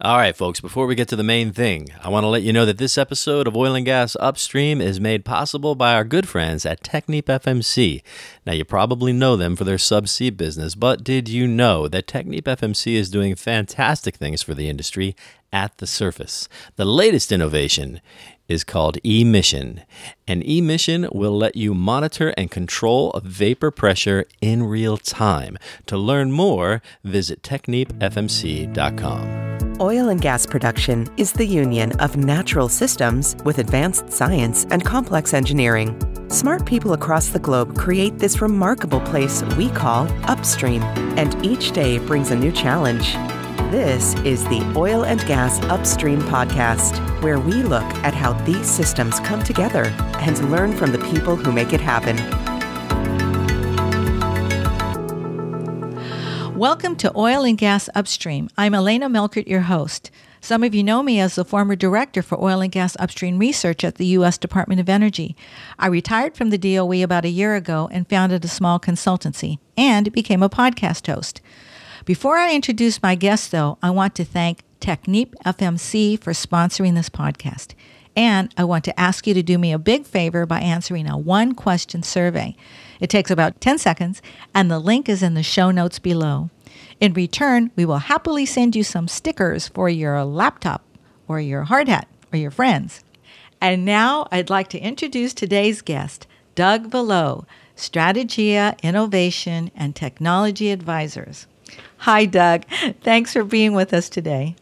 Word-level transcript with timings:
All 0.00 0.16
right, 0.16 0.36
folks, 0.36 0.60
before 0.60 0.88
we 0.88 0.96
get 0.96 1.06
to 1.08 1.16
the 1.16 1.22
main 1.22 1.52
thing, 1.52 1.86
I 2.02 2.08
want 2.08 2.24
to 2.24 2.28
let 2.28 2.42
you 2.42 2.52
know 2.52 2.66
that 2.66 2.78
this 2.78 2.98
episode 2.98 3.46
of 3.46 3.56
Oil 3.56 3.76
and 3.76 3.86
Gas 3.86 4.16
Upstream 4.18 4.80
is 4.80 4.98
made 4.98 5.24
possible 5.24 5.76
by 5.76 5.94
our 5.94 6.02
good 6.02 6.26
friends 6.26 6.66
at 6.66 6.82
Technip 6.82 7.26
FMC. 7.26 8.02
Now, 8.44 8.54
you 8.54 8.64
probably 8.64 9.12
know 9.12 9.36
them 9.36 9.54
for 9.54 9.62
their 9.62 9.76
subsea 9.76 10.36
business, 10.36 10.74
but 10.74 11.04
did 11.04 11.28
you 11.28 11.46
know 11.46 11.86
that 11.86 12.08
Technip 12.08 12.42
FMC 12.42 12.94
is 12.94 13.08
doing 13.08 13.36
fantastic 13.36 14.16
things 14.16 14.42
for 14.42 14.52
the 14.52 14.68
industry 14.68 15.14
at 15.52 15.78
the 15.78 15.86
surface? 15.86 16.48
The 16.74 16.84
latest 16.84 17.30
innovation 17.30 18.00
is 18.48 18.64
called 18.64 18.98
emission. 19.04 19.82
And 20.26 20.42
emission 20.42 21.08
will 21.12 21.36
let 21.36 21.56
you 21.56 21.74
monitor 21.74 22.32
and 22.36 22.50
control 22.50 23.18
vapor 23.22 23.70
pressure 23.70 24.24
in 24.40 24.64
real 24.64 24.96
time. 24.96 25.58
To 25.86 25.96
learn 25.96 26.32
more, 26.32 26.82
visit 27.02 27.42
technipfmc.com. 27.42 29.54
Oil 29.80 30.08
and 30.08 30.20
gas 30.20 30.46
production 30.46 31.08
is 31.16 31.32
the 31.32 31.44
union 31.44 31.98
of 32.00 32.16
natural 32.16 32.68
systems 32.68 33.34
with 33.44 33.58
advanced 33.58 34.12
science 34.12 34.66
and 34.70 34.84
complex 34.84 35.34
engineering. 35.34 35.98
Smart 36.30 36.64
people 36.64 36.92
across 36.92 37.28
the 37.28 37.40
globe 37.40 37.76
create 37.76 38.18
this 38.18 38.40
remarkable 38.40 39.00
place 39.00 39.42
we 39.56 39.68
call 39.70 40.06
upstream, 40.24 40.82
and 41.18 41.44
each 41.44 41.72
day 41.72 41.98
brings 41.98 42.30
a 42.30 42.36
new 42.36 42.52
challenge. 42.52 43.16
This 43.56 44.14
is 44.20 44.44
the 44.44 44.62
Oil 44.76 45.04
and 45.04 45.24
Gas 45.26 45.60
Upstream 45.64 46.20
Podcast, 46.22 46.98
where 47.22 47.38
we 47.38 47.52
look 47.62 47.84
at 48.04 48.12
how 48.12 48.32
these 48.44 48.68
systems 48.68 49.20
come 49.20 49.42
together 49.42 49.84
and 50.20 50.50
learn 50.50 50.72
from 50.76 50.90
the 50.90 50.98
people 50.98 51.36
who 51.36 51.52
make 51.52 51.72
it 51.72 51.80
happen. 51.80 52.16
Welcome 56.58 56.96
to 56.96 57.12
Oil 57.16 57.44
and 57.44 57.56
Gas 57.56 57.88
Upstream. 57.94 58.48
I'm 58.58 58.74
Elena 58.74 59.08
Melchert, 59.08 59.46
your 59.46 59.62
host. 59.62 60.10
Some 60.40 60.62
of 60.62 60.74
you 60.74 60.84
know 60.84 61.02
me 61.02 61.20
as 61.20 61.36
the 61.36 61.44
former 61.44 61.74
director 61.74 62.22
for 62.22 62.38
oil 62.42 62.60
and 62.60 62.70
gas 62.70 62.96
upstream 63.00 63.38
research 63.38 63.82
at 63.82 63.94
the 63.94 64.06
U.S. 64.08 64.36
Department 64.36 64.80
of 64.80 64.88
Energy. 64.90 65.36
I 65.78 65.86
retired 65.86 66.36
from 66.36 66.50
the 66.50 66.58
DOE 66.58 67.02
about 67.02 67.24
a 67.24 67.30
year 67.30 67.54
ago 67.54 67.88
and 67.90 68.08
founded 68.08 68.44
a 68.44 68.48
small 68.48 68.78
consultancy 68.78 69.58
and 69.76 70.12
became 70.12 70.42
a 70.42 70.50
podcast 70.50 71.06
host. 71.06 71.40
Before 72.04 72.36
I 72.36 72.54
introduce 72.54 73.02
my 73.02 73.14
guest, 73.14 73.50
though, 73.50 73.78
I 73.82 73.90
want 73.90 74.14
to 74.16 74.24
thank 74.24 74.62
Technip 74.80 75.34
FMC 75.46 76.20
for 76.20 76.32
sponsoring 76.32 76.94
this 76.94 77.08
podcast. 77.08 77.74
And 78.16 78.52
I 78.56 78.64
want 78.64 78.84
to 78.84 79.00
ask 79.00 79.26
you 79.26 79.34
to 79.34 79.42
do 79.42 79.58
me 79.58 79.72
a 79.72 79.78
big 79.78 80.04
favor 80.04 80.46
by 80.46 80.60
answering 80.60 81.08
a 81.08 81.16
one 81.16 81.54
question 81.54 82.02
survey. 82.02 82.54
It 83.00 83.10
takes 83.10 83.30
about 83.30 83.60
10 83.60 83.78
seconds, 83.78 84.22
and 84.54 84.70
the 84.70 84.78
link 84.78 85.08
is 85.08 85.22
in 85.22 85.34
the 85.34 85.42
show 85.42 85.70
notes 85.70 85.98
below. 85.98 86.50
In 87.00 87.12
return, 87.12 87.70
we 87.76 87.84
will 87.84 87.98
happily 87.98 88.46
send 88.46 88.76
you 88.76 88.84
some 88.84 89.08
stickers 89.08 89.68
for 89.68 89.88
your 89.88 90.22
laptop 90.24 90.84
or 91.26 91.40
your 91.40 91.64
hard 91.64 91.88
hat 91.88 92.06
or 92.32 92.38
your 92.38 92.50
friends. 92.50 93.02
And 93.60 93.84
now 93.84 94.28
I'd 94.30 94.50
like 94.50 94.68
to 94.68 94.78
introduce 94.78 95.32
today's 95.32 95.80
guest, 95.80 96.26
Doug 96.54 96.90
Valleau, 96.90 97.46
Strategia 97.76 98.80
Innovation 98.82 99.70
and 99.74 99.96
Technology 99.96 100.70
Advisors. 100.70 101.46
Hi, 101.98 102.26
Doug. 102.26 102.64
Thanks 103.02 103.32
for 103.32 103.44
being 103.44 103.74
with 103.74 103.94
us 103.94 104.08
today. 104.08 104.56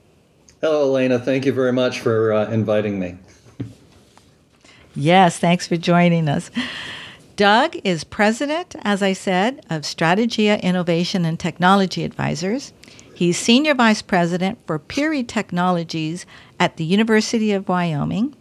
Hello, 0.60 0.82
Elena. 0.82 1.18
Thank 1.18 1.44
you 1.44 1.52
very 1.52 1.72
much 1.72 2.00
for 2.00 2.32
uh, 2.32 2.50
inviting 2.50 3.00
me. 3.00 3.16
yes, 4.94 5.38
thanks 5.38 5.66
for 5.66 5.76
joining 5.76 6.28
us. 6.28 6.50
Doug 7.34 7.76
is 7.82 8.04
president, 8.04 8.76
as 8.82 9.02
I 9.02 9.14
said, 9.14 9.64
of 9.70 9.82
Strategia 9.82 10.62
Innovation 10.62 11.24
and 11.24 11.40
Technology 11.40 12.04
Advisors. 12.04 12.72
He's 13.14 13.38
senior 13.38 13.74
vice 13.74 14.02
president 14.02 14.58
for 14.66 14.78
Peary 14.78 15.24
Technologies 15.24 16.26
at 16.60 16.76
the 16.76 16.84
University 16.84 17.52
of 17.52 17.68
Wyoming 17.68 18.36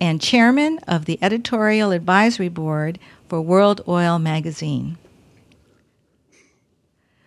and 0.00 0.20
chairman 0.20 0.78
of 0.86 1.06
the 1.06 1.18
editorial 1.22 1.92
advisory 1.92 2.48
board 2.48 2.98
for 3.28 3.40
World 3.40 3.80
Oil 3.88 4.18
magazine. 4.18 4.98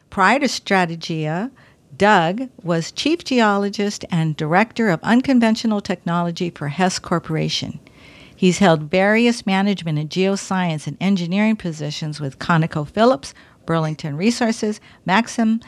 Prior 0.09 0.39
to 0.39 0.47
Strategia, 0.47 1.51
Doug 1.95 2.49
was 2.63 2.91
chief 2.91 3.23
geologist 3.23 4.05
and 4.09 4.35
director 4.35 4.89
of 4.89 4.99
unconventional 5.03 5.81
technology 5.81 6.49
for 6.49 6.69
Hess 6.69 6.97
Corporation. 6.97 7.79
He's 8.35 8.59
held 8.59 8.89
various 8.89 9.45
management 9.45 9.99
and 9.99 10.09
geoscience 10.09 10.87
and 10.87 10.97
engineering 10.99 11.57
positions 11.57 12.19
with 12.19 12.39
ConocoPhillips, 12.39 13.33
Burlington 13.65 14.15
Resources, 14.15 14.79
Maxim, 15.05 15.59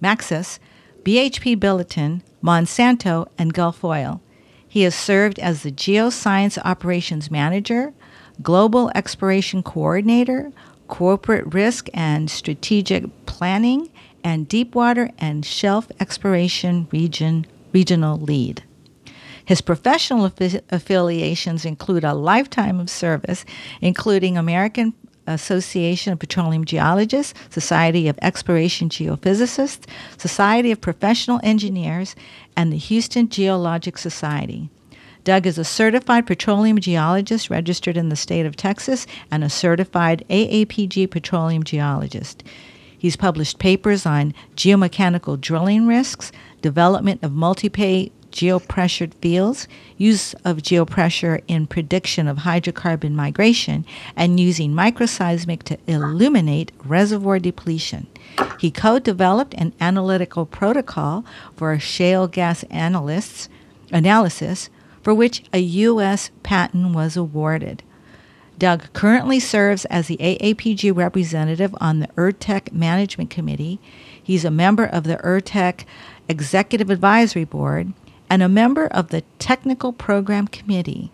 Maxus, 0.00 0.58
BHP 1.02 1.56
Billiton, 1.58 2.22
Monsanto, 2.42 3.26
and 3.36 3.52
Gulf 3.52 3.84
Oil. 3.84 4.22
He 4.66 4.82
has 4.82 4.94
served 4.94 5.38
as 5.40 5.62
the 5.62 5.72
Geoscience 5.72 6.56
Operations 6.64 7.30
Manager, 7.30 7.92
Global 8.40 8.90
Exploration 8.94 9.62
Coordinator, 9.62 10.52
corporate 10.90 11.54
risk 11.54 11.88
and 11.94 12.30
strategic 12.30 13.04
planning, 13.24 13.88
and 14.22 14.46
deepwater 14.46 15.08
and 15.18 15.46
shelf 15.46 15.90
exploration 15.98 16.86
region 16.90 17.46
regional 17.72 18.18
lead. 18.18 18.62
His 19.44 19.62
professional 19.62 20.28
affi- 20.28 20.60
affiliations 20.70 21.64
include 21.64 22.04
a 22.04 22.12
lifetime 22.12 22.78
of 22.78 22.90
service, 22.90 23.46
including 23.80 24.36
American 24.36 24.92
Association 25.26 26.12
of 26.12 26.18
Petroleum 26.18 26.64
Geologists, 26.64 27.34
Society 27.48 28.08
of 28.08 28.18
Exploration 28.20 28.88
Geophysicists, 28.88 29.86
Society 30.18 30.72
of 30.72 30.80
Professional 30.80 31.40
Engineers, 31.42 32.14
and 32.56 32.72
the 32.72 32.76
Houston 32.76 33.28
Geologic 33.28 33.96
Society. 33.96 34.68
Doug 35.24 35.46
is 35.46 35.58
a 35.58 35.64
certified 35.64 36.26
petroleum 36.26 36.78
geologist 36.78 37.50
registered 37.50 37.96
in 37.96 38.08
the 38.08 38.16
state 38.16 38.46
of 38.46 38.56
Texas 38.56 39.06
and 39.30 39.44
a 39.44 39.50
certified 39.50 40.24
AAPG 40.30 41.10
petroleum 41.10 41.62
geologist. 41.62 42.42
He's 42.96 43.16
published 43.16 43.58
papers 43.58 44.06
on 44.06 44.34
geomechanical 44.56 45.40
drilling 45.40 45.86
risks, 45.86 46.32
development 46.62 47.22
of 47.22 47.32
multi-pay 47.32 48.12
geopressured 48.30 49.14
fields, 49.14 49.66
use 49.96 50.34
of 50.44 50.58
geopressure 50.58 51.42
in 51.48 51.66
prediction 51.66 52.28
of 52.28 52.38
hydrocarbon 52.38 53.12
migration, 53.12 53.84
and 54.16 54.38
using 54.38 54.72
microseismic 54.72 55.62
to 55.64 55.78
illuminate 55.86 56.72
reservoir 56.84 57.38
depletion. 57.38 58.06
He 58.58 58.70
co-developed 58.70 59.54
an 59.54 59.72
analytical 59.80 60.46
protocol 60.46 61.24
for 61.56 61.78
shale 61.78 62.28
gas 62.28 62.62
analysts 62.70 63.48
analysis 63.92 64.70
for 65.02 65.14
which 65.14 65.42
a 65.52 65.58
U.S. 65.58 66.30
patent 66.42 66.94
was 66.94 67.16
awarded. 67.16 67.82
Doug 68.58 68.92
currently 68.92 69.40
serves 69.40 69.86
as 69.86 70.06
the 70.06 70.18
AAPG 70.18 70.94
representative 70.94 71.74
on 71.80 72.00
the 72.00 72.08
URTeC 72.08 72.72
Management 72.72 73.30
Committee. 73.30 73.80
He's 74.22 74.44
a 74.44 74.50
member 74.50 74.84
of 74.84 75.04
the 75.04 75.16
URTeC 75.16 75.84
Executive 76.28 76.90
Advisory 76.90 77.44
Board 77.44 77.94
and 78.28 78.42
a 78.42 78.48
member 78.48 78.86
of 78.86 79.08
the 79.08 79.22
Technical 79.38 79.92
Program 79.92 80.46
Committee. 80.46 81.10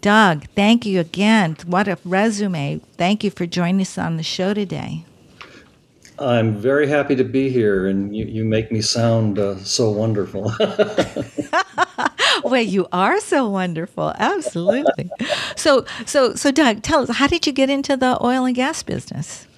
Doug, 0.00 0.46
thank 0.54 0.84
you 0.84 1.00
again. 1.00 1.56
What 1.64 1.88
a 1.88 1.96
resume. 2.04 2.80
Thank 2.98 3.24
you 3.24 3.30
for 3.30 3.46
joining 3.46 3.80
us 3.80 3.96
on 3.96 4.16
the 4.16 4.22
show 4.22 4.52
today. 4.52 5.06
I'm 6.18 6.56
very 6.56 6.86
happy 6.86 7.16
to 7.16 7.24
be 7.24 7.50
here, 7.50 7.86
and 7.86 8.14
you, 8.14 8.24
you 8.26 8.44
make 8.44 8.70
me 8.70 8.80
sound 8.80 9.38
uh, 9.38 9.56
so 9.58 9.90
wonderful. 9.90 10.52
well, 12.44 12.62
you 12.62 12.86
are 12.92 13.20
so 13.20 13.48
wonderful. 13.48 14.12
Absolutely. 14.18 15.10
So, 15.56 15.84
so, 16.06 16.34
so, 16.34 16.52
Doug, 16.52 16.82
tell 16.82 17.02
us, 17.02 17.16
how 17.16 17.26
did 17.26 17.46
you 17.46 17.52
get 17.52 17.68
into 17.68 17.96
the 17.96 18.16
oil 18.24 18.44
and 18.44 18.54
gas 18.54 18.82
business? 18.82 19.48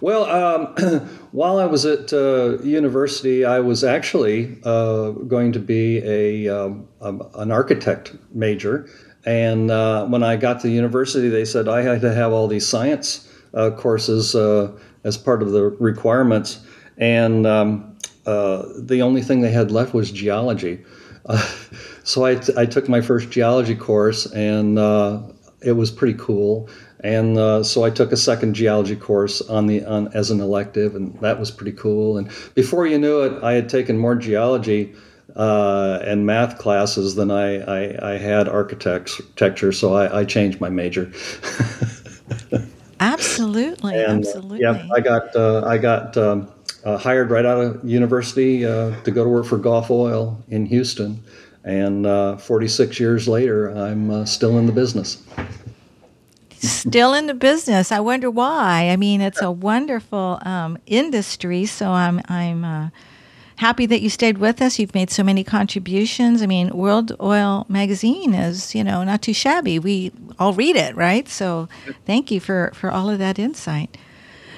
Well, 0.00 0.24
um, 0.24 0.66
while 1.32 1.58
I 1.58 1.66
was 1.66 1.84
at 1.84 2.12
uh, 2.12 2.58
university, 2.62 3.44
I 3.44 3.60
was 3.60 3.82
actually 3.82 4.58
uh, 4.64 5.10
going 5.10 5.52
to 5.52 5.58
be 5.58 5.98
a, 5.98 6.48
um, 6.48 6.88
an 7.00 7.50
architect 7.50 8.14
major. 8.32 8.88
And 9.26 9.70
uh, 9.70 10.06
when 10.06 10.22
I 10.22 10.36
got 10.36 10.60
to 10.60 10.70
university, 10.70 11.28
they 11.28 11.44
said 11.44 11.68
I 11.68 11.82
had 11.82 12.00
to 12.02 12.14
have 12.14 12.32
all 12.32 12.48
these 12.48 12.66
science 12.66 13.28
uh, 13.52 13.70
courses 13.70 14.34
uh, 14.34 14.72
as 15.04 15.16
part 15.16 15.42
of 15.42 15.52
the 15.52 15.64
requirements. 15.64 16.60
And 16.98 17.46
um, 17.46 17.96
uh, 18.26 18.64
the 18.76 19.02
only 19.02 19.22
thing 19.22 19.40
they 19.40 19.50
had 19.50 19.70
left 19.70 19.94
was 19.94 20.10
geology. 20.10 20.84
so 22.04 22.24
I, 22.24 22.36
t- 22.36 22.52
I 22.56 22.66
took 22.66 22.88
my 22.88 23.00
first 23.00 23.30
geology 23.30 23.74
course, 23.74 24.26
and 24.32 24.78
it 25.62 25.72
was 25.72 25.90
pretty 25.90 26.18
cool 26.18 26.68
and 27.02 27.38
uh, 27.38 27.62
so 27.62 27.84
I 27.84 27.90
took 27.90 28.12
a 28.12 28.16
second 28.16 28.54
geology 28.54 28.96
course 28.96 29.40
on 29.42 29.66
the 29.66 29.84
on 29.84 30.08
as 30.08 30.30
an 30.30 30.40
elective, 30.40 30.94
and 30.94 31.18
that 31.20 31.38
was 31.38 31.50
pretty 31.50 31.72
cool. 31.72 32.18
And 32.18 32.30
before 32.54 32.86
you 32.86 32.98
knew 32.98 33.22
it, 33.22 33.42
I 33.42 33.52
had 33.52 33.68
taken 33.68 33.96
more 33.96 34.14
geology 34.14 34.94
uh, 35.34 36.00
and 36.02 36.26
math 36.26 36.58
classes 36.58 37.14
than 37.14 37.30
I, 37.30 37.60
I, 37.60 38.12
I 38.12 38.18
had 38.18 38.48
architecture. 38.48 39.72
So 39.72 39.94
I, 39.94 40.20
I 40.20 40.24
changed 40.24 40.60
my 40.60 40.68
major. 40.68 41.10
absolutely, 43.00 43.94
and, 43.94 44.24
absolutely. 44.24 44.60
Yeah, 44.60 44.86
I 44.94 45.00
got 45.00 45.34
uh, 45.34 45.64
I 45.66 45.78
got 45.78 46.16
um, 46.16 46.50
uh, 46.84 46.96
hired 46.96 47.30
right 47.30 47.44
out 47.44 47.58
of 47.58 47.84
university 47.84 48.64
uh, 48.64 48.94
to 49.02 49.10
go 49.10 49.24
to 49.24 49.30
work 49.30 49.46
for 49.46 49.58
Gulf 49.58 49.90
Oil 49.90 50.42
in 50.48 50.66
Houston. 50.66 51.22
And 51.62 52.06
uh, 52.06 52.36
46 52.38 52.98
years 52.98 53.28
later, 53.28 53.70
I'm 53.70 54.10
uh, 54.10 54.24
still 54.24 54.58
in 54.58 54.66
the 54.66 54.72
business. 54.72 55.22
Still 56.52 57.14
in 57.14 57.26
the 57.26 57.34
business. 57.34 57.92
I 57.92 58.00
wonder 58.00 58.30
why. 58.30 58.88
I 58.90 58.96
mean, 58.96 59.20
it's 59.20 59.42
a 59.42 59.50
wonderful 59.50 60.38
um, 60.42 60.78
industry, 60.86 61.64
so 61.64 61.90
I'm 61.90 62.20
I'm 62.28 62.64
uh, 62.64 62.88
happy 63.60 63.84
that 63.84 64.00
you 64.00 64.08
stayed 64.08 64.38
with 64.38 64.62
us. 64.62 64.78
You've 64.78 64.94
made 64.94 65.10
so 65.10 65.22
many 65.22 65.44
contributions. 65.44 66.40
I 66.40 66.46
mean, 66.46 66.70
World 66.70 67.14
Oil 67.20 67.66
Magazine 67.68 68.32
is 68.34 68.74
you 68.74 68.82
know 68.82 69.04
not 69.04 69.22
too 69.22 69.34
shabby. 69.34 69.78
We 69.78 70.12
all 70.38 70.54
read 70.54 70.76
it, 70.76 70.96
right? 70.96 71.28
So, 71.28 71.68
thank 72.06 72.30
you 72.30 72.40
for 72.40 72.72
for 72.74 72.90
all 72.90 73.10
of 73.10 73.18
that 73.18 73.38
insight. 73.38 73.96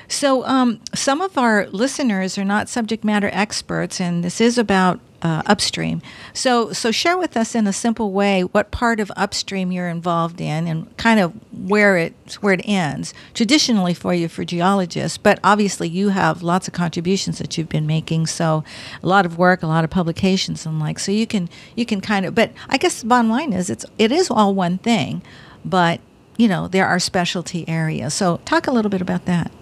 So, 0.08 0.44
um, 0.46 0.81
some 0.94 1.20
of 1.20 1.37
our 1.37 1.66
listeners 1.69 2.38
are 2.38 2.44
not 2.44 2.69
subject 2.69 3.02
matter 3.02 3.31
experts, 3.32 4.00
and 4.00 4.22
this 4.22 4.40
is 4.40 4.56
about 4.56 5.00
uh, 5.23 5.43
upstream. 5.47 6.03
So, 6.33 6.73
so 6.73 6.91
share 6.91 7.17
with 7.17 7.37
us 7.37 7.55
in 7.55 7.67
a 7.67 7.73
simple 7.73 8.13
way 8.13 8.43
what 8.43 8.71
part 8.71 9.01
of 9.01 9.11
upstream 9.17 9.71
you're 9.71 9.89
involved 9.89 10.41
in, 10.41 10.67
and 10.67 10.95
kind 10.97 11.21
of 11.21 11.33
where 11.53 11.97
it 11.97 12.15
where 12.41 12.53
it 12.53 12.63
ends. 12.65 13.15
Traditionally, 13.33 13.95
for 13.95 14.13
you 14.13 14.29
for 14.29 14.45
geologists, 14.45 15.19
but 15.19 15.39
obviously 15.45 15.89
you 15.89 16.09
have 16.09 16.43
lots 16.43 16.67
of 16.67 16.75
contributions 16.75 17.39
that 17.39 17.57
you've 17.57 17.69
been 17.69 17.87
making. 17.87 18.27
So, 18.27 18.65
a 19.03 19.07
lot 19.07 19.25
of 19.25 19.39
work, 19.39 19.63
a 19.63 19.67
lot 19.67 19.85
of 19.85 19.91
publications, 19.91 20.67
and 20.67 20.81
like. 20.81 20.99
So 20.99 21.13
you 21.13 21.27
can 21.27 21.49
you 21.77 21.87
can 21.87 22.01
kind 22.01 22.27
of. 22.27 22.35
But 22.35 22.53
I 22.69 22.77
guess 22.77 23.01
the 23.01 23.07
bottom 23.07 23.31
line 23.31 23.53
is 23.53 23.71
it's 23.71 23.87
it 23.99 24.11
is 24.11 24.31
all 24.31 24.55
one 24.55 24.79
thing, 24.79 25.23
but 25.65 26.01
you 26.37 26.49
know 26.49 26.67
there 26.67 26.87
are 26.87 26.99
specialty 26.99 27.69
areas. 27.69 28.15
So 28.15 28.41
talk 28.45 28.67
a 28.67 28.73
little 28.73 28.91
bit 28.91 29.01
about 29.01 29.27
that. 29.27 29.53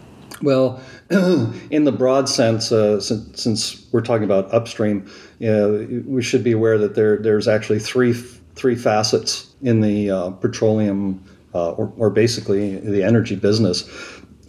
Well, 0.42 0.80
in 1.10 1.84
the 1.84 1.92
broad 1.92 2.28
sense, 2.28 2.72
uh, 2.72 3.00
since, 3.00 3.42
since, 3.42 3.86
we're 3.92 4.00
talking 4.00 4.24
about 4.24 4.52
upstream, 4.54 5.10
know, 5.50 6.02
we 6.06 6.22
should 6.22 6.42
be 6.42 6.52
aware 6.52 6.78
that 6.78 6.94
there 6.94 7.18
there's 7.18 7.48
actually 7.48 7.78
three 7.78 8.12
three 8.12 8.76
facets 8.76 9.54
in 9.62 9.80
the 9.80 10.10
uh, 10.10 10.30
petroleum 10.30 11.22
uh, 11.54 11.72
or, 11.72 11.92
or 11.96 12.10
basically 12.10 12.78
the 12.78 13.02
energy 13.02 13.36
business 13.36 13.88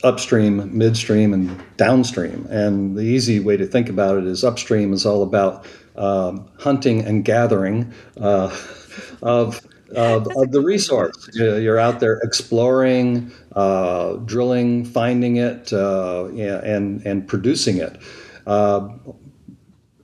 upstream, 0.03 0.75
midstream, 0.75 1.33
and 1.33 1.63
downstream. 1.77 2.47
And 2.49 2.97
the 2.97 3.03
easy 3.03 3.39
way 3.39 3.57
to 3.57 3.65
think 3.65 3.89
about 3.89 4.17
it 4.17 4.25
is 4.25 4.43
upstream 4.43 4.93
is 4.93 5.05
all 5.05 5.23
about 5.23 5.65
um, 5.95 6.49
hunting 6.57 7.01
and 7.01 7.23
gathering 7.23 7.93
uh, 8.17 8.55
of 9.21 9.61
of, 9.95 10.27
of 10.35 10.51
the 10.51 10.61
resource. 10.61 11.29
You're 11.33 11.79
out 11.79 11.99
there 11.99 12.19
exploring, 12.23 13.31
uh, 13.55 14.13
drilling, 14.25 14.85
finding 14.85 15.37
it, 15.37 15.71
uh, 15.73 16.25
and 16.27 17.05
and 17.05 17.27
producing 17.27 17.77
it. 17.77 18.01
Uh, 18.45 18.89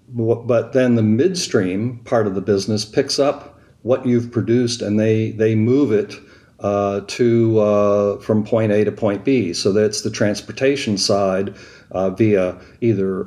but 0.09 0.73
then 0.73 0.95
the 0.95 1.03
midstream 1.03 1.99
part 2.05 2.27
of 2.27 2.35
the 2.35 2.41
business 2.41 2.85
picks 2.85 3.19
up 3.19 3.59
what 3.81 4.05
you've 4.05 4.31
produced, 4.31 4.81
and 4.81 4.99
they 4.99 5.31
they 5.31 5.55
move 5.55 5.91
it 5.91 6.15
uh, 6.59 7.01
to 7.07 7.59
uh, 7.59 8.17
from 8.19 8.43
point 8.43 8.71
A 8.71 8.83
to 8.83 8.91
point 8.91 9.23
B. 9.23 9.53
So 9.53 9.71
that's 9.71 10.01
the 10.01 10.09
transportation 10.09 10.97
side 10.97 11.55
uh, 11.91 12.09
via 12.09 12.59
either 12.81 13.25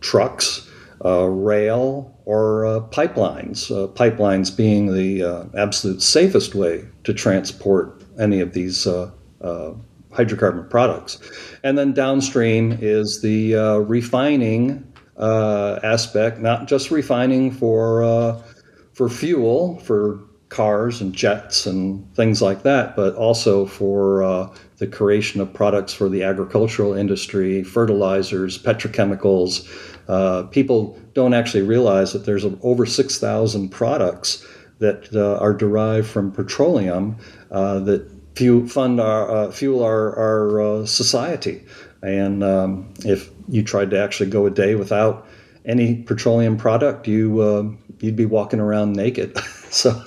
trucks, 0.00 0.67
rail, 1.04 2.18
or 2.28 2.66
uh, 2.66 2.80
pipelines. 2.90 3.70
Uh, 3.70 3.88
pipelines 3.88 4.54
being 4.54 4.92
the 4.92 5.22
uh, 5.22 5.44
absolute 5.56 6.02
safest 6.02 6.54
way 6.54 6.84
to 7.04 7.14
transport 7.14 8.02
any 8.18 8.40
of 8.40 8.52
these 8.52 8.86
uh, 8.86 9.10
uh, 9.40 9.72
hydrocarbon 10.10 10.68
products. 10.68 11.18
And 11.64 11.78
then 11.78 11.94
downstream 11.94 12.76
is 12.82 13.22
the 13.22 13.56
uh, 13.56 13.76
refining 13.78 14.84
aspect, 15.18 16.40
not 16.40 16.68
just 16.68 16.90
refining 16.90 17.50
for 17.50 18.44
for 18.92 19.08
fuel 19.08 19.78
for 19.80 20.20
cars 20.50 21.00
and 21.00 21.14
jets 21.14 21.66
and 21.66 22.14
things 22.14 22.42
like 22.42 22.62
that, 22.62 22.94
but 22.94 23.14
also 23.14 23.64
for 23.64 24.52
the 24.76 24.86
creation 24.86 25.40
of 25.40 25.52
products 25.52 25.94
for 25.94 26.08
the 26.10 26.22
agricultural 26.22 26.92
industry, 26.92 27.62
fertilizers, 27.64 28.62
petrochemicals. 28.62 29.66
Uh, 30.08 30.44
people 30.44 30.98
don't 31.12 31.34
actually 31.34 31.62
realize 31.62 32.12
that 32.12 32.24
there's 32.24 32.44
over 32.62 32.86
6,000 32.86 33.68
products 33.68 34.46
that 34.78 35.14
uh, 35.14 35.38
are 35.38 35.52
derived 35.52 36.06
from 36.06 36.32
petroleum 36.32 37.16
uh, 37.50 37.78
that 37.80 38.10
fuel, 38.34 38.66
fund 38.66 39.00
our, 39.00 39.30
uh, 39.30 39.50
fuel 39.50 39.82
our, 39.82 40.16
our 40.16 40.60
uh, 40.60 40.86
society. 40.86 41.64
And 42.02 42.42
um, 42.44 42.94
if 43.04 43.30
you 43.48 43.62
tried 43.62 43.90
to 43.90 44.00
actually 44.00 44.30
go 44.30 44.46
a 44.46 44.50
day 44.50 44.76
without 44.76 45.26
any 45.64 46.02
petroleum 46.02 46.56
product, 46.56 47.08
you 47.08 47.40
uh, 47.40 47.64
you'd 48.00 48.16
be 48.16 48.24
walking 48.24 48.60
around 48.60 48.92
naked. 48.92 49.36
so 49.70 50.04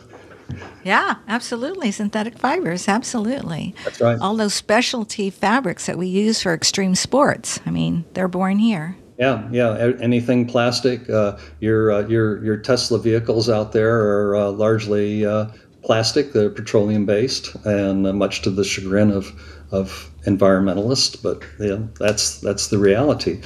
yeah, 0.84 1.16
absolutely. 1.28 1.92
Synthetic 1.92 2.38
fibers, 2.38 2.88
absolutely. 2.88 3.76
That's 3.84 4.02
right. 4.02 4.20
All 4.20 4.36
those 4.36 4.54
specialty 4.54 5.30
fabrics 5.30 5.86
that 5.86 5.98
we 5.98 6.08
use 6.08 6.42
for 6.42 6.54
extreme 6.54 6.96
sports. 6.96 7.60
I 7.66 7.72
mean, 7.72 8.06
they're 8.14 8.28
born 8.28 8.58
here. 8.58 8.96
Yeah, 9.22 9.48
yeah. 9.52 9.94
Anything 10.02 10.48
plastic. 10.48 11.08
Uh, 11.08 11.38
your 11.60 11.92
uh, 11.92 12.08
your 12.08 12.44
your 12.44 12.58
Tesla 12.58 12.98
vehicles 12.98 13.52
out 13.52 13.72
there 13.72 14.02
are 14.02 14.36
uh, 14.36 14.50
largely 14.50 15.28
uh, 15.28 15.46
plastic. 15.84 16.34
They're 16.34 16.50
petroleum 16.50 17.06
based, 17.06 17.54
and 17.64 18.08
uh, 18.08 18.14
much 18.14 18.42
to 18.42 18.50
the 18.50 18.64
chagrin 18.64 19.12
of 19.12 19.32
of 19.72 20.10
environmentalists. 20.26 21.22
But 21.22 21.44
yeah, 21.60 21.86
that's 22.00 22.40
that's 22.40 22.70
the 22.70 22.80
reality. 22.80 23.42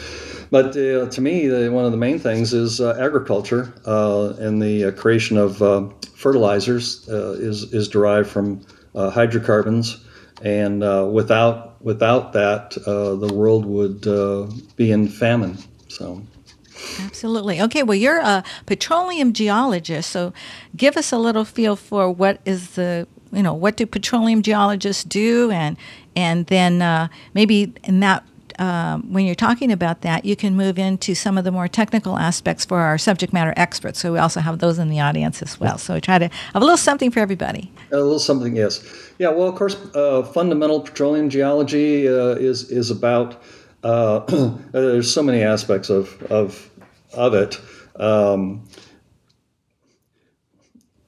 But 0.50 0.78
uh, 0.78 1.10
to 1.10 1.20
me, 1.20 1.48
the, 1.48 1.70
one 1.70 1.84
of 1.84 1.92
the 1.92 1.98
main 1.98 2.20
things 2.20 2.54
is 2.54 2.80
agriculture 2.80 3.74
and 3.86 4.62
the 4.62 4.94
creation 4.94 5.38
of 5.38 5.58
fertilizers 6.16 7.06
is 7.10 7.74
is 7.74 7.90
derived 7.90 8.30
from 8.30 8.62
hydrocarbons, 8.96 9.98
and 10.42 10.80
without 11.12 11.75
without 11.86 12.34
that, 12.34 12.72
the 12.72 13.32
world 13.34 13.66
would 13.66 14.02
be 14.76 14.92
in 14.92 15.08
famine. 15.08 15.58
So. 15.88 16.22
Absolutely. 17.00 17.62
Okay, 17.62 17.84
well, 17.84 17.96
you're 17.96 18.20
a 18.20 18.44
petroleum 18.66 19.32
geologist, 19.32 20.10
so 20.10 20.34
give 20.76 20.98
us 20.98 21.14
a 21.14 21.18
little 21.18 21.46
feel 21.46 21.78
for 21.78 22.12
what 22.12 22.42
is 22.44 22.72
the, 22.72 23.08
you 23.32 23.42
know, 23.42 23.54
what 23.54 23.78
do 23.78 23.86
petroleum 23.86 24.42
geologists 24.42 25.04
do, 25.04 25.52
and 25.52 25.78
and 26.16 26.48
then 26.48 26.82
uh, 26.82 27.08
maybe 27.34 27.74
in 27.84 28.02
that 28.02 28.26
um, 28.60 29.12
when 29.12 29.26
you're 29.26 29.36
talking 29.36 29.72
about 29.72 30.02
that, 30.02 30.26
you 30.26 30.36
can 30.36 30.56
move 30.56 30.78
into 30.78 31.16
some 31.16 31.38
of 31.38 31.44
the 31.44 31.52
more 31.52 31.68
technical 31.68 32.18
aspects 32.18 32.66
for 32.66 32.80
our 32.80 32.98
subject 32.98 33.34
matter 33.34 33.54
experts. 33.58 34.00
So 34.00 34.12
we 34.12 34.20
also 34.20 34.40
have 34.40 34.60
those 34.60 34.80
in 34.80 34.90
the 34.90 35.00
audience 35.00 35.42
as 35.42 35.60
well. 35.60 35.78
So 35.78 35.96
we 35.96 36.02
try 36.02 36.20
to 36.20 36.28
have 36.28 36.56
a 36.56 36.60
little 36.60 36.78
something 36.78 37.12
for 37.12 37.20
everybody. 37.20 37.72
A 37.92 37.98
little 37.98 38.20
something, 38.20 38.56
yes. 38.56 38.84
Yeah. 39.18 39.30
Well, 39.30 39.48
of 39.48 39.56
course, 39.56 39.76
uh, 39.96 40.24
fundamental 40.24 40.82
petroleum 40.82 41.30
geology 41.30 42.08
uh, 42.08 42.36
is 42.36 42.70
is 42.70 42.92
about. 42.92 43.42
Uh, 43.84 44.20
there's 44.72 45.14
so 45.14 45.22
many 45.22 45.44
aspects 45.44 45.90
of 45.90 46.22
of 46.24 46.70
of 47.14 47.34
it. 47.34 47.62
Um, 47.98 48.68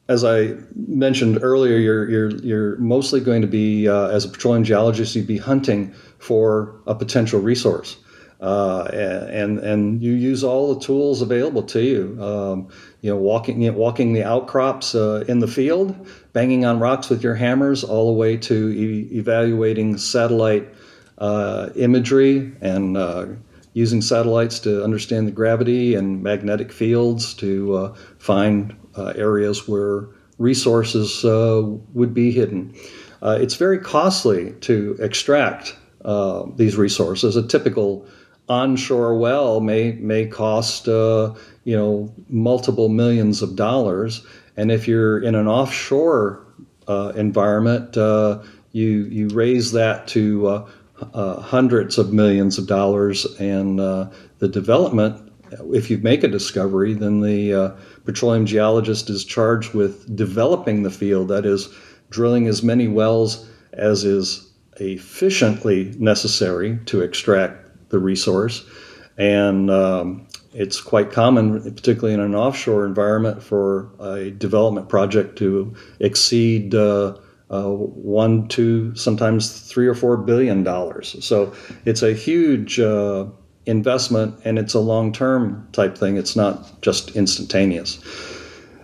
as 0.10 0.24
I 0.24 0.56
mentioned 0.76 1.40
earlier, 1.42 1.78
you're 1.78 2.10
you're 2.10 2.36
you're 2.38 2.78
mostly 2.78 3.20
going 3.20 3.42
to 3.42 3.48
be 3.48 3.88
uh, 3.88 4.08
as 4.08 4.26
a 4.26 4.30
petroleum 4.30 4.64
geologist, 4.64 5.16
you'd 5.16 5.28
be 5.28 5.38
hunting 5.38 5.94
for 6.20 6.80
a 6.88 6.96
potential 6.96 7.40
resource. 7.40 7.98
Uh, 8.40 8.84
and 8.92 9.58
and 9.60 10.02
you 10.04 10.14
use 10.14 10.44
all 10.44 10.74
the 10.74 10.80
tools 10.80 11.24
available 11.24 11.64
to 11.64 11.82
you. 11.82 12.24
Um, 12.24 12.70
you 13.02 13.10
know, 13.10 13.18
walking 13.18 13.62
you 13.62 13.72
know, 13.72 13.78
walking 13.78 14.14
the 14.14 14.24
outcrops 14.24 14.94
uh, 14.94 15.26
in 15.28 15.40
the 15.40 15.48
field, 15.48 16.08
banging 16.34 16.64
on 16.64 16.80
rocks 16.80 17.10
with 17.10 17.24
your 17.24 17.34
hammers, 17.34 17.84
all 17.84 18.06
the 18.06 18.18
way 18.18 18.38
to 18.38 18.70
e- 18.70 19.10
evaluating 19.12 19.98
satellite 19.98 20.68
uh, 21.18 21.70
imagery 21.76 22.54
and 22.62 22.96
uh, 22.96 23.26
using 23.74 24.02
satellites 24.02 24.60
to 24.60 24.84
understand 24.84 25.28
the 25.28 25.32
gravity 25.32 25.96
and 25.96 26.22
magnetic 26.22 26.72
fields 26.72 27.34
to 27.36 27.76
uh, 27.76 27.96
find 28.20 28.76
areas 29.16 29.68
where 29.68 30.08
resources 30.38 31.24
would 31.94 32.14
be 32.14 32.32
hidden. 32.32 32.74
it's 33.24 33.56
very 33.56 33.80
costly 33.80 34.54
to 34.62 34.98
extract 35.00 35.76
uh, 36.08 36.46
these 36.56 36.78
resources. 36.78 37.36
A 37.36 37.46
typical 37.46 38.06
onshore 38.48 39.18
well 39.18 39.60
may 39.60 39.92
may 39.94 40.26
cost 40.26 40.88
uh, 40.88 41.34
you 41.66 41.76
know 41.76 42.14
multiple 42.30 42.88
millions 42.88 43.42
of 43.42 43.58
dollars, 43.58 44.26
and 44.56 44.72
if 44.72 44.88
you're 44.88 45.20
in 45.20 45.36
an 45.36 45.48
offshore 45.48 46.46
uh, 46.88 47.12
environment, 47.16 47.98
uh, 47.98 48.42
you 48.72 49.06
you 49.12 49.28
raise 49.30 49.74
that 49.74 50.08
to 50.08 50.48
uh, 51.14 51.42
hundreds 51.42 51.98
of 51.98 52.14
millions 52.14 52.58
of 52.58 52.68
dollars, 52.68 53.26
and 53.40 53.80
the 53.80 54.48
development. 54.48 55.24
If 55.74 55.90
you 55.90 55.98
make 55.98 56.24
a 56.24 56.28
discovery, 56.28 56.94
then 56.94 57.22
the 57.22 57.76
petroleum 58.08 58.46
geologist 58.46 59.10
is 59.10 59.24
charged 59.24 59.76
with 59.76 59.94
developing 60.16 60.84
the 60.84 60.90
field. 60.90 61.28
That 61.28 61.46
is, 61.46 61.70
drilling 62.10 62.48
as 62.48 62.64
many 62.64 62.88
wells 62.88 63.48
as 63.74 64.04
is 64.04 64.50
efficiently 64.80 65.94
necessary 66.00 66.80
to 66.86 67.02
extract 67.02 67.90
the 67.90 68.00
resource. 68.00 68.66
and 69.18 69.70
um, 69.72 70.28
it's 70.54 70.80
quite 70.82 71.12
common, 71.12 71.62
particularly 71.62 72.14
in 72.14 72.20
an 72.20 72.36
offshore 72.36 72.86
environment, 72.86 73.44
for 73.44 73.92
a 74.00 74.32
development 74.32 74.90
project 74.90 75.38
to 75.38 75.76
exceed 76.00 76.74
uh, 76.74 77.16
uh, 77.52 77.70
one, 77.70 78.48
two, 78.48 78.96
sometimes 78.96 79.62
three 79.62 79.88
or 79.88 79.94
four 79.94 80.18
billion 80.18 80.64
dollars. 80.64 81.16
So 81.24 81.54
it's 81.86 82.02
a 82.02 82.14
huge 82.14 82.80
uh, 82.80 83.26
investment, 83.68 84.36
and 84.46 84.58
it's 84.58 84.74
a 84.74 84.80
long-term 84.80 85.68
type 85.74 85.98
thing. 85.98 86.18
It's 86.18 86.36
not 86.36 86.82
just 86.82 87.16
instantaneous. 87.16 88.00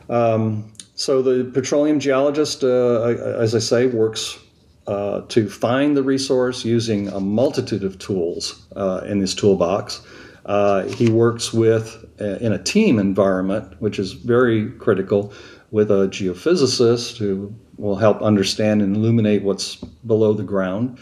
Um, 0.10 0.72
so 0.96 1.22
the 1.22 1.50
petroleum 1.52 2.00
geologist, 2.00 2.64
uh, 2.64 3.02
as 3.02 3.56
I 3.56 3.60
say, 3.60 3.88
works 3.88 4.38
uh, 4.86 5.22
to 5.30 5.50
find 5.50 5.96
the 5.96 6.04
resource 6.04 6.66
using 6.66 7.08
a 7.08 7.20
multitude 7.20 7.84
of 7.84 7.98
tools 8.00 8.66
uh, 8.76 9.02
in 9.06 9.20
his 9.20 9.34
toolbox. 9.34 10.02
Uh, 10.46 10.84
he 10.84 11.10
works 11.10 11.54
with, 11.54 12.06
uh, 12.20 12.38
in 12.42 12.52
a 12.52 12.62
team 12.62 13.00
environment, 13.00 13.80
which 13.82 13.98
is 13.98 14.12
very 14.12 14.70
critical, 14.72 15.34
with 15.72 15.90
a 15.90 16.08
geophysicist 16.10 17.18
who 17.18 17.54
will 17.78 17.96
help 17.96 18.22
understand 18.22 18.82
and 18.82 18.96
illuminate 18.96 19.44
what's 19.44 19.76
below 20.06 20.34
the 20.34 20.44
ground, 20.44 21.00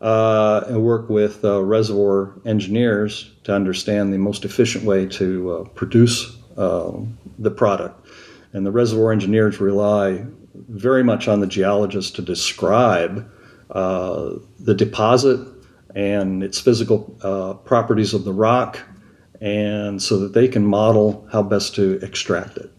uh, 0.00 0.64
and 0.68 0.82
work 0.82 1.08
with 1.08 1.44
uh, 1.44 1.62
reservoir 1.62 2.32
engineers 2.44 3.32
to 3.44 3.54
understand 3.54 4.12
the 4.12 4.18
most 4.18 4.44
efficient 4.44 4.84
way 4.84 5.06
to 5.06 5.50
uh, 5.52 5.64
produce 5.70 6.36
the 7.40 7.50
product. 7.54 8.04
And 8.52 8.66
the 8.66 8.72
reservoir 8.72 9.12
engineers 9.12 9.60
rely 9.60 10.24
very 10.54 11.04
much 11.04 11.28
on 11.28 11.38
the 11.38 11.46
geologist 11.46 12.16
to 12.16 12.22
describe 12.22 13.30
the 13.68 14.74
deposit 14.76 15.46
and 15.94 16.42
its 16.42 16.60
physical 16.60 17.16
uh, 17.22 17.54
properties 17.54 18.14
of 18.14 18.24
the 18.24 18.32
rock, 18.32 18.78
and 19.40 20.02
so 20.02 20.18
that 20.18 20.32
they 20.32 20.48
can 20.48 20.64
model 20.64 21.26
how 21.32 21.42
best 21.42 21.74
to 21.76 21.98
extract 22.02 22.56
it. 22.56 22.70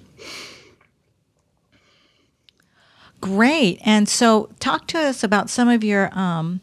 Great. 3.21 3.79
And 3.83 4.07
so, 4.07 4.49
talk 4.59 4.87
to 4.87 4.99
us 4.99 5.23
about 5.23 5.49
some 5.49 5.67
of 5.67 5.83
your 5.83 6.17
um, 6.17 6.61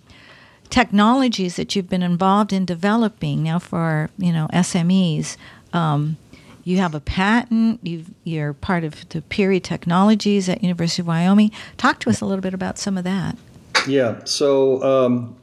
technologies 0.70 1.56
that 1.56 1.74
you've 1.74 1.88
been 1.88 2.02
involved 2.02 2.52
in 2.52 2.64
developing 2.64 3.42
now 3.42 3.58
for 3.58 4.10
you 4.18 4.32
know 4.32 4.48
SMEs. 4.52 5.36
Um, 5.72 6.16
you 6.64 6.78
have 6.78 6.94
a 6.96 7.00
patent. 7.00 7.80
you 7.84 8.42
are 8.42 8.52
part 8.52 8.82
of 8.82 9.08
the 9.10 9.22
Peary 9.22 9.60
Technologies 9.60 10.48
at 10.48 10.62
University 10.62 11.02
of 11.02 11.06
Wyoming. 11.06 11.52
Talk 11.76 12.00
to 12.00 12.10
us 12.10 12.20
a 12.20 12.26
little 12.26 12.42
bit 12.42 12.54
about 12.54 12.76
some 12.76 12.98
of 12.98 13.04
that. 13.04 13.36
Yeah. 13.86 14.24
So 14.24 14.82
um, 14.82 15.36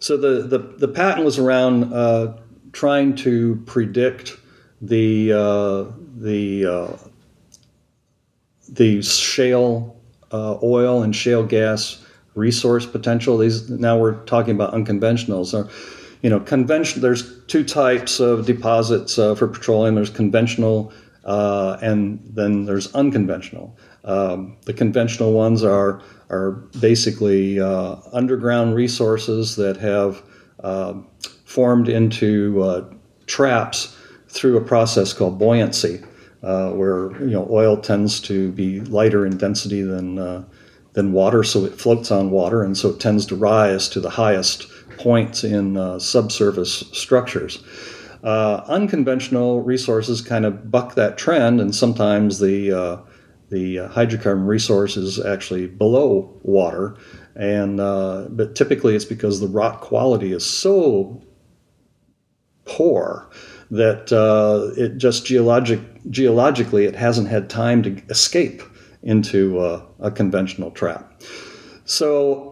so 0.00 0.16
the, 0.16 0.42
the, 0.42 0.58
the 0.58 0.88
patent 0.88 1.24
was 1.24 1.38
around 1.38 1.92
uh, 1.92 2.36
trying 2.72 3.14
to 3.16 3.62
predict 3.66 4.38
the 4.80 5.32
uh, 5.32 5.84
the 6.16 6.66
uh, 6.66 6.96
the 8.68 9.02
shale 9.02 9.96
uh, 10.32 10.58
oil 10.62 11.02
and 11.02 11.14
shale 11.14 11.44
gas 11.44 12.04
resource 12.40 12.86
potential. 12.86 13.38
These 13.38 13.70
now 13.70 13.98
we're 13.98 14.18
talking 14.24 14.54
about 14.54 14.74
unconventionals. 14.74 15.46
So, 15.46 15.68
you 16.22 16.30
know, 16.30 16.40
conventional. 16.40 17.02
There's 17.02 17.44
two 17.46 17.64
types 17.64 18.20
of 18.20 18.46
deposits 18.46 19.18
uh, 19.18 19.34
for 19.34 19.46
petroleum. 19.46 19.94
There's 19.94 20.10
conventional, 20.10 20.92
uh, 21.24 21.76
and 21.82 22.20
then 22.24 22.64
there's 22.64 22.92
unconventional. 22.94 23.76
Um, 24.04 24.56
the 24.64 24.72
conventional 24.72 25.32
ones 25.32 25.62
are 25.62 26.02
are 26.30 26.52
basically 26.80 27.60
uh, 27.60 27.96
underground 28.12 28.74
resources 28.74 29.56
that 29.56 29.76
have 29.76 30.22
uh, 30.62 30.94
formed 31.44 31.88
into 31.88 32.62
uh, 32.62 32.84
traps 33.26 33.96
through 34.28 34.56
a 34.56 34.60
process 34.60 35.12
called 35.12 35.38
buoyancy, 35.38 36.02
uh, 36.42 36.70
where 36.70 37.12
you 37.20 37.30
know 37.30 37.46
oil 37.50 37.76
tends 37.76 38.20
to 38.20 38.52
be 38.52 38.80
lighter 38.82 39.26
in 39.26 39.36
density 39.36 39.82
than 39.82 40.18
uh, 40.18 40.44
than 40.92 41.12
water, 41.12 41.42
so 41.42 41.64
it 41.64 41.74
floats 41.74 42.10
on 42.10 42.30
water, 42.30 42.62
and 42.62 42.76
so 42.76 42.90
it 42.90 43.00
tends 43.00 43.26
to 43.26 43.36
rise 43.36 43.88
to 43.90 44.00
the 44.00 44.10
highest 44.10 44.66
points 44.98 45.44
in 45.44 45.76
uh, 45.76 45.98
subsurface 45.98 46.84
structures. 46.92 47.62
unconventional 48.22 49.62
resources 49.62 50.20
kind 50.20 50.44
of 50.44 50.70
buck 50.70 50.94
that 50.94 51.16
trend, 51.16 51.60
and 51.60 51.74
sometimes 51.74 52.38
the 52.38 53.00
the 53.50 53.80
uh, 53.80 53.88
hydrocarbon 53.88 54.46
resource 54.46 54.96
is 54.96 55.22
actually 55.24 55.66
below 55.66 56.32
water, 56.42 56.96
and 57.34 57.80
uh, 57.80 58.26
but 58.30 58.54
typically 58.54 58.94
it's 58.94 59.04
because 59.04 59.40
the 59.40 59.48
rock 59.48 59.80
quality 59.80 60.32
is 60.32 60.46
so 60.46 61.20
poor 62.64 63.28
that 63.70 64.12
uh, 64.12 64.72
it 64.80 64.96
just 64.96 65.26
geologic 65.26 65.80
geologically 66.08 66.84
it 66.84 66.94
hasn't 66.94 67.28
had 67.28 67.50
time 67.50 67.82
to 67.82 67.90
escape 68.08 68.62
into 69.02 69.58
uh, 69.58 69.82
a 69.98 70.10
conventional 70.10 70.70
trap. 70.70 71.22
So, 71.84 72.50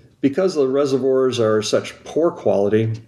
because 0.20 0.54
the 0.54 0.68
reservoirs 0.68 1.40
are 1.40 1.62
such 1.62 2.02
poor 2.04 2.30
quality, 2.30 3.00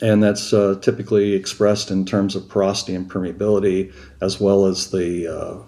and 0.00 0.22
that's 0.22 0.52
uh, 0.52 0.78
typically 0.80 1.34
expressed 1.34 1.90
in 1.90 2.06
terms 2.06 2.34
of 2.34 2.48
porosity 2.48 2.94
and 2.94 3.10
permeability, 3.10 3.92
as 4.20 4.40
well 4.40 4.66
as 4.66 4.90
the 4.90 5.28
uh, 5.28 5.62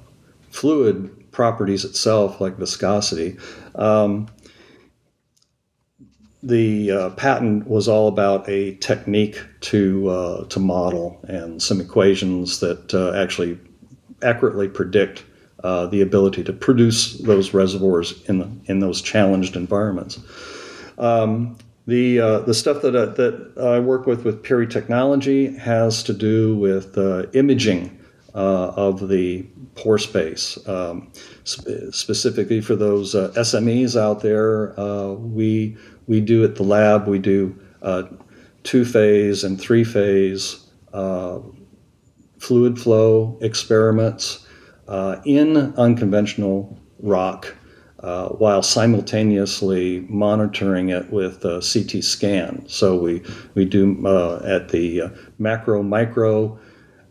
fluid 0.51 1.31
properties 1.33 1.85
itself, 1.85 2.41
like 2.41 2.57
viscosity. 2.57 3.37
Um, 3.75 4.29
the 6.43 6.91
uh, 6.91 7.11
patent 7.11 7.69
was 7.69 7.89
all 7.89 8.09
about 8.09 8.49
a 8.49 8.75
technique 8.77 9.41
to 9.61 10.09
uh, 10.09 10.45
to 10.47 10.59
model 10.59 11.21
and 11.29 11.63
some 11.63 11.81
equations 11.81 12.61
that 12.61 12.93
uh, 12.95 13.13
actually 13.17 13.59
accurately 14.23 14.69
predict 14.69 15.25
uh, 15.63 15.87
the 15.87 16.01
ability 16.01 16.45
to 16.45 16.53
produce 16.53 17.19
those 17.19 17.55
reservoirs 17.55 18.23
in 18.29 18.61
in 18.67 18.81
those 18.81 19.01
challenged 19.01 19.57
environments. 19.57 20.19
Um, 20.99 21.57
the 21.87 22.21
uh, 22.21 22.39
the 22.41 22.55
stuff 22.55 22.83
that 22.83 22.95
I, 22.95 23.01
uh, 23.01 23.07
that 23.07 23.59
I 23.59 23.81
work 23.81 24.07
with 24.07 24.25
with 24.25 24.43
Peary 24.43 24.67
Technology 24.67 25.57
has 25.57 26.03
to 26.05 26.13
do 26.13 26.57
with 26.57 26.97
imaging 27.35 27.99
of 28.35 29.09
the 29.09 29.47
pore 29.75 29.99
space. 29.99 30.59
Um, 30.69 31.11
sp- 31.45 31.91
specifically 31.93 32.61
for 32.61 32.77
those 32.77 33.15
uh, 33.15 33.33
SMEs 33.37 34.01
out 34.01 34.21
there, 34.21 34.79
uh, 34.79 35.13
we 35.13 35.77
we 36.07 36.21
do 36.21 36.45
at 36.45 36.57
the 36.57 36.63
lab 36.63 37.07
we 37.07 37.19
do 37.19 37.59
uh, 37.83 38.05
two 38.63 38.85
phase 38.85 39.45
and 39.45 39.61
three 39.61 39.85
phase 39.85 40.67
uh, 40.93 41.41
fluid 42.39 42.79
flow 42.79 43.39
experiments 43.41 44.42
uh, 44.89 45.21
in 45.25 45.75
unconventional 45.77 46.79
rock. 47.01 47.57
Uh, 48.01 48.31
while 48.31 48.65
simultaneously 48.65 50.05
monitoring 50.09 50.89
it 50.89 51.09
with 51.13 51.45
a 51.45 51.61
CT 51.63 52.03
scan. 52.03 52.65
So 52.67 52.99
we, 52.99 53.23
we 53.55 53.65
do 53.65 53.93
at 54.45 54.71
the 54.71 55.03
macro, 55.39 55.85
micro, 55.85 56.59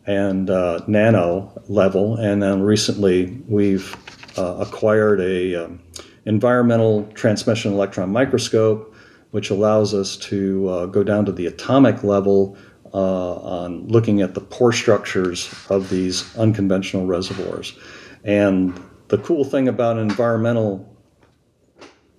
and 0.05 0.49
uh, 0.49 0.81
nano 0.87 1.51
level. 1.67 2.17
And 2.17 2.41
then 2.41 2.61
recently 2.61 3.41
we've 3.47 3.95
uh, 4.37 4.57
acquired 4.59 5.19
a 5.21 5.55
um, 5.55 5.81
environmental 6.25 7.05
transmission 7.13 7.73
electron 7.73 8.11
microscope, 8.11 8.93
which 9.31 9.49
allows 9.49 9.93
us 9.93 10.17
to 10.17 10.67
uh, 10.69 10.85
go 10.87 11.03
down 11.03 11.25
to 11.25 11.31
the 11.31 11.47
atomic 11.47 12.03
level 12.03 12.57
uh, 12.93 13.33
on 13.35 13.87
looking 13.87 14.21
at 14.21 14.33
the 14.33 14.41
pore 14.41 14.73
structures 14.73 15.53
of 15.69 15.89
these 15.89 16.35
unconventional 16.37 17.05
reservoirs. 17.05 17.77
And 18.23 18.79
the 19.07 19.17
cool 19.17 19.43
thing 19.43 19.67
about 19.67 19.97
an 19.97 20.03
environmental 20.09 20.87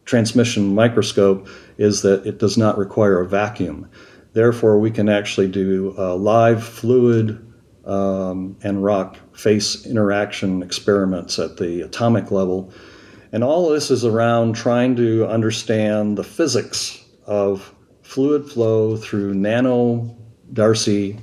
transmission 0.05 0.75
microscope 0.75 1.49
is 1.79 2.03
that 2.03 2.27
it 2.27 2.39
does 2.39 2.59
not 2.59 2.77
require 2.77 3.21
a 3.21 3.27
vacuum. 3.27 3.89
Therefore, 4.33 4.79
we 4.79 4.91
can 4.91 5.09
actually 5.09 5.49
do 5.49 5.95
uh, 5.99 6.15
live 6.17 6.65
fluid 6.65 7.47
um, 7.85 8.57
and 8.63 8.83
rock 8.83 9.19
face 9.37 9.87
interaction 9.87 10.63
experiments 10.63 11.39
at 11.39 11.57
the 11.57 11.83
atomic 11.83 12.31
level. 12.31 12.73
And 13.33 13.43
all 13.43 13.67
of 13.67 13.73
this 13.73 13.91
is 13.91 14.05
around 14.05 14.55
trying 14.55 14.97
to 14.97 15.27
understand 15.27 16.17
the 16.19 16.25
physics 16.25 17.03
of 17.27 17.75
fluid 18.03 18.51
flow 18.51 18.97
through 18.97 19.35
nano 19.35 20.17
Darcy 20.53 21.19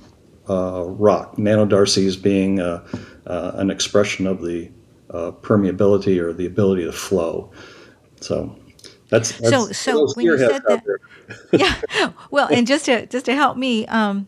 uh, 0.50 0.83
rock. 0.86 1.38
Nano 1.38 1.65
Darcy's 1.65 2.17
being 2.17 2.59
uh, 2.59 2.86
uh, 3.27 3.51
an 3.55 3.69
expression 3.69 4.27
of 4.27 4.41
the 4.41 4.71
uh, 5.12 5.31
permeability 5.31 6.19
or 6.19 6.33
the 6.33 6.45
ability 6.45 6.86
to 6.86 6.91
flow. 6.91 7.51
So 8.21 8.57
that's, 9.09 9.31
that's 9.39 9.50
so. 9.50 9.71
So 9.71 10.13
when 10.13 10.25
you 10.25 10.38
said 10.38 10.62
that, 10.67 10.83
yeah. 11.51 12.12
Well, 12.31 12.48
and 12.51 12.67
just 12.67 12.86
to 12.86 13.05
just 13.07 13.25
to 13.25 13.36
help 13.36 13.57
me, 13.57 13.86
um, 13.88 14.27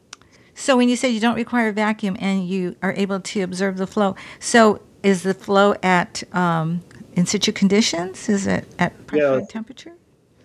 so 0.55 0.77
when 0.77 0.89
you 0.89 0.95
say 0.95 1.09
you 1.09 1.19
don't 1.19 1.35
require 1.35 1.69
a 1.69 1.73
vacuum 1.73 2.15
and 2.19 2.47
you 2.47 2.75
are 2.81 2.93
able 2.93 3.19
to 3.19 3.41
observe 3.41 3.77
the 3.77 3.87
flow, 3.87 4.15
so 4.39 4.81
is 5.03 5.23
the 5.23 5.33
flow 5.33 5.75
at 5.83 6.23
um, 6.33 6.81
in 7.13 7.25
situ 7.25 7.51
conditions? 7.51 8.29
Is 8.29 8.47
it 8.47 8.67
at 8.79 9.07
pressure 9.07 9.39
yeah. 9.39 9.45
temperature? 9.47 9.93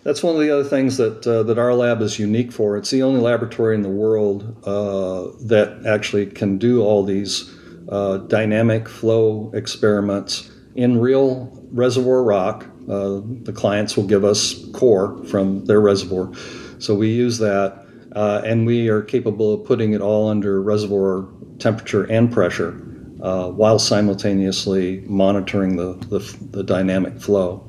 That's 0.07 0.23
one 0.23 0.37
of 0.37 0.41
the 0.41 0.51
other 0.51 0.69
things 0.69 0.99
that 0.99 1.27
uh, 1.27 1.43
that 1.43 1.59
our 1.59 1.75
lab 1.75 2.01
is 2.01 2.17
unique 2.17 2.53
for. 2.53 2.77
It's 2.77 2.91
the 2.91 3.03
only 3.03 3.21
laboratory 3.21 3.75
in 3.75 3.83
the 3.83 3.89
world 3.89 4.57
uh, 4.65 5.33
that 5.47 5.83
actually 5.85 6.27
can 6.27 6.59
do 6.59 6.81
all 6.81 7.03
these 7.03 7.53
uh, 7.89 8.19
dynamic 8.19 8.89
flow 8.89 9.51
experiments 9.53 10.49
in 10.77 11.01
real 11.01 11.51
reservoir 11.73 12.23
rock. 12.23 12.67
Uh, 12.89 13.21
the 13.43 13.53
clients 13.53 13.97
will 13.97 14.07
give 14.07 14.25
us 14.25 14.65
core 14.73 15.25
from 15.25 15.65
their 15.65 15.81
reservoir, 15.81 16.33
so 16.79 16.95
we 16.95 17.09
use 17.09 17.39
that, 17.39 17.85
uh, 18.13 18.43
and 18.45 18.65
we 18.65 18.89
are 18.89 19.03
capable 19.03 19.55
of 19.55 19.65
putting 19.65 19.93
it 19.93 20.01
all 20.01 20.29
under 20.29 20.63
reservoir 20.63 21.27
temperature 21.59 22.05
and 22.05 22.33
pressure. 22.33 22.81
Uh, 23.23 23.49
while 23.49 23.79
simultaneously 23.79 25.03
monitoring 25.07 25.77
the, 25.77 25.95
the, 26.11 26.19
the 26.51 26.63
dynamic 26.63 27.19
flow. 27.19 27.67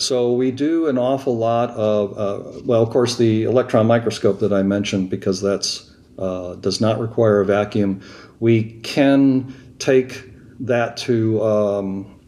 So 0.00 0.32
we 0.32 0.50
do 0.50 0.88
an 0.88 0.96
awful 0.96 1.36
lot 1.36 1.70
of, 1.70 2.16
uh, 2.16 2.62
well, 2.64 2.82
of 2.82 2.88
course, 2.88 3.18
the 3.18 3.42
electron 3.42 3.86
microscope 3.86 4.40
that 4.40 4.50
I 4.50 4.62
mentioned, 4.62 5.10
because 5.10 5.42
that's 5.42 5.94
uh, 6.18 6.54
does 6.54 6.80
not 6.80 6.98
require 6.98 7.40
a 7.40 7.44
vacuum. 7.44 8.00
We 8.40 8.80
can 8.80 9.74
take 9.78 10.24
that 10.60 10.96
to 10.98 11.42
um, 11.42 12.20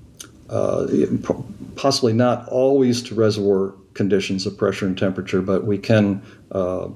uh, 0.51 0.87
possibly 1.75 2.13
not 2.13 2.47
always 2.49 3.03
to 3.05 3.15
reservoir 3.15 3.75
conditions 3.95 4.45
of 4.45 4.59
pressure 4.59 4.87
and 4.87 4.97
temperature, 4.97 5.41
but 5.41 5.65
we 5.65 5.79
can 5.79 6.23
uh, 6.51 6.89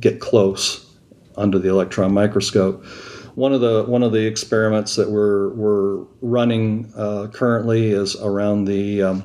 get 0.00 0.20
close 0.20 0.92
under 1.36 1.60
the 1.60 1.68
electron 1.68 2.12
microscope. 2.12 2.84
One 3.36 3.52
of 3.52 3.60
the 3.60 3.84
one 3.84 4.02
of 4.02 4.10
the 4.10 4.26
experiments 4.26 4.96
that 4.96 5.10
we're 5.10 5.50
we're 5.50 6.04
running 6.20 6.92
uh, 6.96 7.28
currently 7.32 7.90
is 7.90 8.16
around 8.16 8.64
the 8.64 9.02
um, 9.02 9.24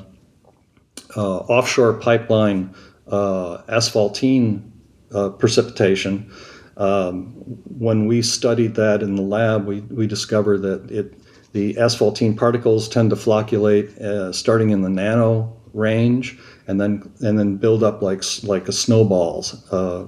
offshore 1.18 1.94
pipeline 1.94 2.74
uh, 3.08 3.64
asphaltene 3.70 4.70
uh, 5.14 5.30
precipitation. 5.30 6.32
Um, 6.78 7.34
when 7.78 8.06
we 8.06 8.22
studied 8.22 8.76
that 8.76 9.02
in 9.02 9.16
the 9.16 9.22
lab, 9.22 9.66
we, 9.66 9.82
we 9.82 10.08
discovered 10.08 10.60
that 10.60 10.90
it 10.92 11.16
the 11.52 11.74
asphaltene 11.76 12.38
particles 12.38 12.88
tend 12.88 13.10
to 13.10 13.16
flocculate 13.16 14.00
uh, 14.00 14.32
starting 14.32 14.70
in 14.70 14.84
the 14.84 14.90
nano 14.90 15.52
range 15.74 16.38
and 16.68 16.80
then 16.80 17.12
and 17.22 17.40
then 17.40 17.58
build 17.58 17.84
up 17.84 18.02
like 18.02 18.24
like 18.44 18.68
a 18.68 18.72
snowballs. 18.72 19.68
Uh, 19.72 20.06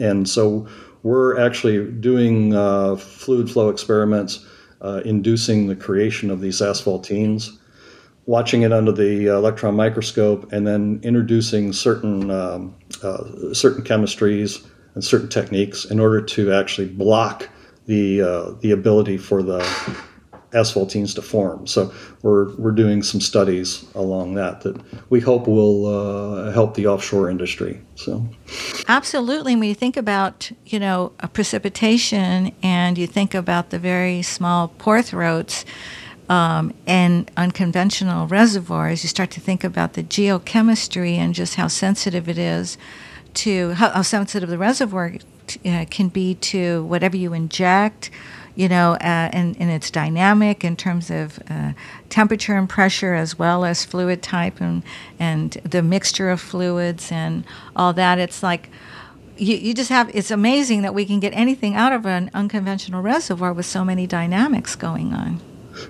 and 0.00 0.28
so 0.28 0.66
we're 1.02 1.38
actually 1.38 1.90
doing 1.92 2.54
uh, 2.54 2.96
fluid 2.96 3.50
flow 3.50 3.68
experiments 3.68 4.44
inducing 5.04 5.66
the 5.66 5.76
creation 5.76 6.30
of 6.30 6.40
these 6.40 6.60
asphaltenes 6.60 7.57
watching 8.28 8.60
it 8.60 8.74
under 8.74 8.92
the 8.92 9.26
electron 9.26 9.74
microscope, 9.74 10.52
and 10.52 10.66
then 10.66 11.00
introducing 11.02 11.72
certain 11.72 12.30
um, 12.30 12.76
uh, 13.02 13.52
certain 13.54 13.82
chemistries 13.82 14.64
and 14.94 15.02
certain 15.02 15.28
techniques 15.28 15.86
in 15.86 15.98
order 15.98 16.20
to 16.20 16.52
actually 16.52 16.86
block 16.86 17.48
the 17.86 18.20
uh, 18.20 18.50
the 18.60 18.70
ability 18.70 19.16
for 19.16 19.42
the 19.42 19.58
asphaltenes 20.52 21.14
to 21.14 21.22
form. 21.22 21.66
So 21.66 21.92
we're 22.22 22.54
we're 22.56 22.72
doing 22.72 23.02
some 23.02 23.20
studies 23.20 23.84
along 23.94 24.34
that 24.34 24.60
that 24.60 24.78
we 25.10 25.20
hope 25.20 25.46
will 25.46 25.86
uh, 25.86 26.52
help 26.52 26.74
the 26.74 26.86
offshore 26.86 27.30
industry. 27.30 27.80
So 27.94 28.28
absolutely, 28.88 29.56
when 29.56 29.68
you 29.70 29.74
think 29.74 29.96
about 29.96 30.52
you 30.66 30.78
know 30.78 31.12
precipitation 31.32 32.54
and 32.62 32.98
you 32.98 33.06
think 33.06 33.34
about 33.34 33.70
the 33.70 33.78
very 33.78 34.20
small 34.20 34.68
pore 34.68 35.00
throats 35.00 35.64
um, 36.28 36.74
and 36.86 37.30
unconventional 37.36 38.26
reservoirs, 38.26 39.02
you 39.02 39.08
start 39.08 39.30
to 39.32 39.40
think 39.40 39.64
about 39.64 39.94
the 39.94 40.02
geochemistry 40.02 41.14
and 41.16 41.34
just 41.34 41.54
how 41.54 41.68
sensitive 41.68 42.28
it 42.28 42.38
is 42.38 42.76
to 43.34 43.72
how, 43.72 43.90
how 43.90 44.02
sensitive 44.02 44.48
the 44.48 44.58
reservoir 44.58 45.14
uh, 45.64 45.84
can 45.90 46.08
be 46.08 46.34
to 46.34 46.84
whatever 46.84 47.16
you 47.16 47.32
inject. 47.32 48.10
You 48.54 48.68
know, 48.68 48.94
uh, 48.94 49.30
and, 49.32 49.56
and 49.60 49.70
it's 49.70 49.88
dynamic 49.88 50.64
in 50.64 50.74
terms 50.74 51.12
of 51.12 51.38
uh, 51.48 51.74
temperature 52.08 52.56
and 52.56 52.68
pressure, 52.68 53.14
as 53.14 53.38
well 53.38 53.64
as 53.64 53.84
fluid 53.84 54.20
type 54.20 54.60
and 54.60 54.82
and 55.20 55.52
the 55.62 55.80
mixture 55.80 56.28
of 56.28 56.40
fluids 56.40 57.12
and 57.12 57.44
all 57.76 57.92
that. 57.92 58.18
It's 58.18 58.42
like 58.42 58.68
you, 59.36 59.56
you 59.56 59.74
just 59.74 59.90
have 59.90 60.10
it's 60.12 60.32
amazing 60.32 60.82
that 60.82 60.92
we 60.92 61.04
can 61.04 61.20
get 61.20 61.32
anything 61.34 61.76
out 61.76 61.92
of 61.92 62.04
an 62.04 62.32
unconventional 62.34 63.00
reservoir 63.00 63.52
with 63.52 63.66
so 63.66 63.84
many 63.84 64.08
dynamics 64.08 64.74
going 64.74 65.12
on. 65.12 65.40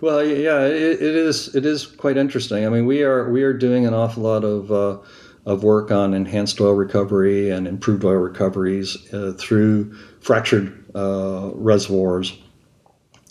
Well, 0.00 0.24
yeah, 0.24 0.64
it, 0.64 1.02
it 1.02 1.16
is. 1.16 1.54
It 1.54 1.66
is 1.66 1.86
quite 1.86 2.16
interesting. 2.16 2.66
I 2.66 2.68
mean, 2.68 2.86
we 2.86 3.02
are 3.02 3.30
we 3.30 3.42
are 3.42 3.52
doing 3.52 3.86
an 3.86 3.94
awful 3.94 4.22
lot 4.22 4.44
of 4.44 4.70
uh, 4.70 4.98
of 5.46 5.62
work 5.62 5.90
on 5.90 6.14
enhanced 6.14 6.60
oil 6.60 6.74
recovery 6.74 7.50
and 7.50 7.66
improved 7.66 8.04
oil 8.04 8.16
recoveries 8.16 8.96
uh, 9.12 9.32
through 9.38 9.94
fractured 10.20 10.84
uh, 10.94 11.50
reservoirs. 11.54 12.38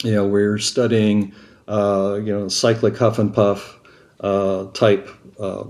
You 0.03 0.13
know, 0.13 0.27
we're 0.27 0.57
studying 0.57 1.33
uh, 1.67 2.19
you 2.23 2.33
know 2.33 2.47
cyclic 2.47 2.97
huff 2.97 3.19
and 3.19 3.33
puff 3.33 3.79
uh, 4.19 4.65
type 4.71 5.09
uh, 5.39 5.65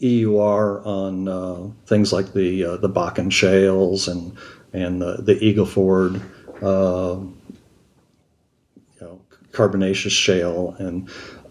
EUR 0.00 0.82
on 0.84 1.74
things 1.86 2.12
like 2.12 2.32
the 2.32 2.78
the 2.80 2.88
Bakken 2.88 3.30
shales 3.30 4.08
and 4.08 4.36
and 4.72 5.00
the, 5.00 5.22
the 5.22 5.42
Eagle 5.44 5.66
Ford 5.66 6.20
carbonaceous 9.54 10.12
shale 10.12 10.76
and 10.78 11.08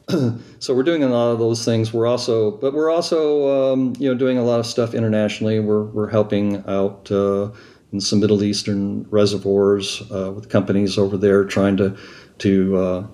so 0.60 0.74
we're 0.76 0.84
doing 0.84 1.02
a 1.02 1.08
lot 1.08 1.32
of 1.32 1.40
those 1.40 1.64
things. 1.64 1.94
We're 1.94 2.08
also, 2.08 2.52
but 2.52 2.74
we're 2.74 2.92
also, 2.92 3.72
um, 3.74 3.94
you 3.98 4.10
know, 4.10 4.16
doing 4.16 4.38
a 4.38 4.44
lot 4.44 4.60
of 4.60 4.66
stuff 4.66 4.94
internationally. 4.94 5.62
We're, 5.62 5.86
we're 5.86 6.10
helping 6.10 6.58
out 6.68 7.10
uh, 7.10 7.52
in 7.94 8.02
some 8.02 8.20
Middle 8.20 8.44
Eastern 8.44 9.08
reservoirs 9.10 10.02
uh, 10.12 10.32
with 10.32 10.50
companies 10.50 10.98
over 10.98 11.16
there 11.16 11.46
trying 11.46 11.78
to 11.78 11.96
to 12.40 12.78
uh, 12.78 13.08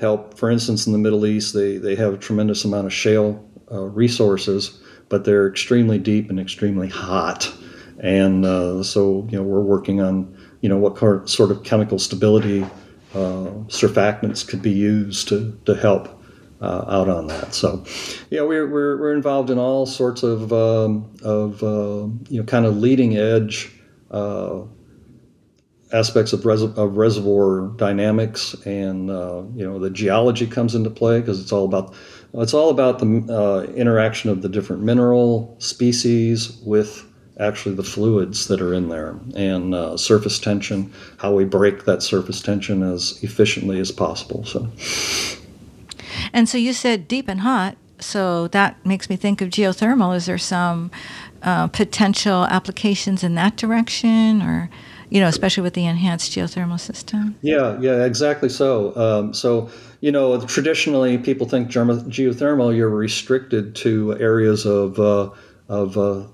help. 0.00 0.36
For 0.36 0.50
instance, 0.50 0.86
in 0.86 0.92
the 0.92 0.98
Middle 0.98 1.26
East, 1.26 1.54
they 1.54 1.76
they 1.76 1.94
have 1.94 2.14
a 2.14 2.18
tremendous 2.18 2.64
amount 2.64 2.86
of 2.86 2.92
shale 2.92 3.48
uh, 3.70 3.82
resources, 3.82 4.80
but 5.08 5.24
they're 5.24 5.48
extremely 5.48 5.98
deep 5.98 6.30
and 6.30 6.40
extremely 6.40 6.88
hot. 6.88 7.52
And 8.00 8.44
uh, 8.44 8.82
so, 8.82 9.28
you 9.30 9.36
know, 9.36 9.44
we're 9.44 9.60
working 9.60 10.00
on, 10.00 10.36
you 10.60 10.68
know, 10.68 10.78
what 10.78 11.28
sort 11.28 11.50
of 11.52 11.62
chemical 11.62 11.98
stability 11.98 12.66
surfactants 13.12 14.46
could 14.46 14.62
be 14.62 14.70
used 14.70 15.28
to, 15.28 15.58
to 15.66 15.74
help 15.74 16.08
uh, 16.60 16.84
out 16.88 17.08
on 17.08 17.26
that. 17.26 17.54
So, 17.54 17.84
yeah, 18.30 18.42
we're, 18.42 18.68
we're, 18.68 18.96
we're 18.96 19.14
involved 19.14 19.50
in 19.50 19.58
all 19.58 19.84
sorts 19.84 20.22
of, 20.22 20.52
um, 20.52 21.12
of 21.22 21.62
uh, 21.62 22.06
you 22.28 22.40
know, 22.40 22.44
kind 22.44 22.66
of 22.66 22.76
leading 22.76 23.16
edge 23.16 23.72
uh, 24.10 24.62
aspects 25.92 26.32
of, 26.32 26.46
res- 26.46 26.62
of 26.62 26.96
reservoir 26.96 27.72
dynamics 27.76 28.54
and, 28.64 29.10
uh, 29.10 29.42
you 29.54 29.64
know, 29.64 29.78
the 29.78 29.90
geology 29.90 30.46
comes 30.46 30.74
into 30.74 30.88
play 30.88 31.20
because 31.20 31.40
it's 31.40 31.52
all 31.52 31.64
about 31.64 31.94
it's 32.34 32.54
all 32.54 32.70
about 32.70 32.98
the 32.98 33.06
uh, 33.28 33.70
interaction 33.74 34.30
of 34.30 34.40
the 34.40 34.48
different 34.48 34.82
mineral 34.82 35.54
species 35.58 36.58
with 36.64 37.06
actually 37.38 37.74
the 37.74 37.82
fluids 37.82 38.48
that 38.48 38.60
are 38.60 38.74
in 38.74 38.88
there 38.88 39.16
and 39.34 39.74
uh, 39.74 39.96
surface 39.96 40.38
tension, 40.38 40.92
how 41.18 41.34
we 41.34 41.44
break 41.44 41.84
that 41.84 42.02
surface 42.02 42.40
tension 42.40 42.82
as 42.82 43.22
efficiently 43.22 43.80
as 43.80 43.90
possible. 43.90 44.44
So, 44.44 44.68
and 46.32 46.48
so 46.48 46.58
you 46.58 46.72
said 46.72 47.08
deep 47.08 47.28
and 47.28 47.40
hot. 47.40 47.76
So 47.98 48.48
that 48.48 48.84
makes 48.84 49.08
me 49.08 49.16
think 49.16 49.40
of 49.40 49.48
geothermal. 49.48 50.16
Is 50.16 50.26
there 50.26 50.38
some 50.38 50.90
uh, 51.42 51.68
potential 51.68 52.44
applications 52.46 53.22
in 53.22 53.36
that 53.36 53.56
direction, 53.56 54.42
or 54.42 54.68
you 55.08 55.20
know, 55.20 55.28
especially 55.28 55.62
with 55.62 55.74
the 55.74 55.86
enhanced 55.86 56.32
geothermal 56.32 56.80
system? 56.80 57.36
Yeah, 57.42 57.78
yeah, 57.80 58.04
exactly. 58.04 58.48
So, 58.48 58.96
um, 58.96 59.32
so 59.32 59.70
you 60.00 60.10
know, 60.10 60.40
traditionally 60.46 61.16
people 61.16 61.48
think 61.48 61.70
geothermal 61.70 62.76
you're 62.76 62.88
restricted 62.88 63.76
to 63.76 64.18
areas 64.18 64.66
of 64.66 64.98
uh, 64.98 65.30
of 65.68 65.96
uh, 65.96 66.24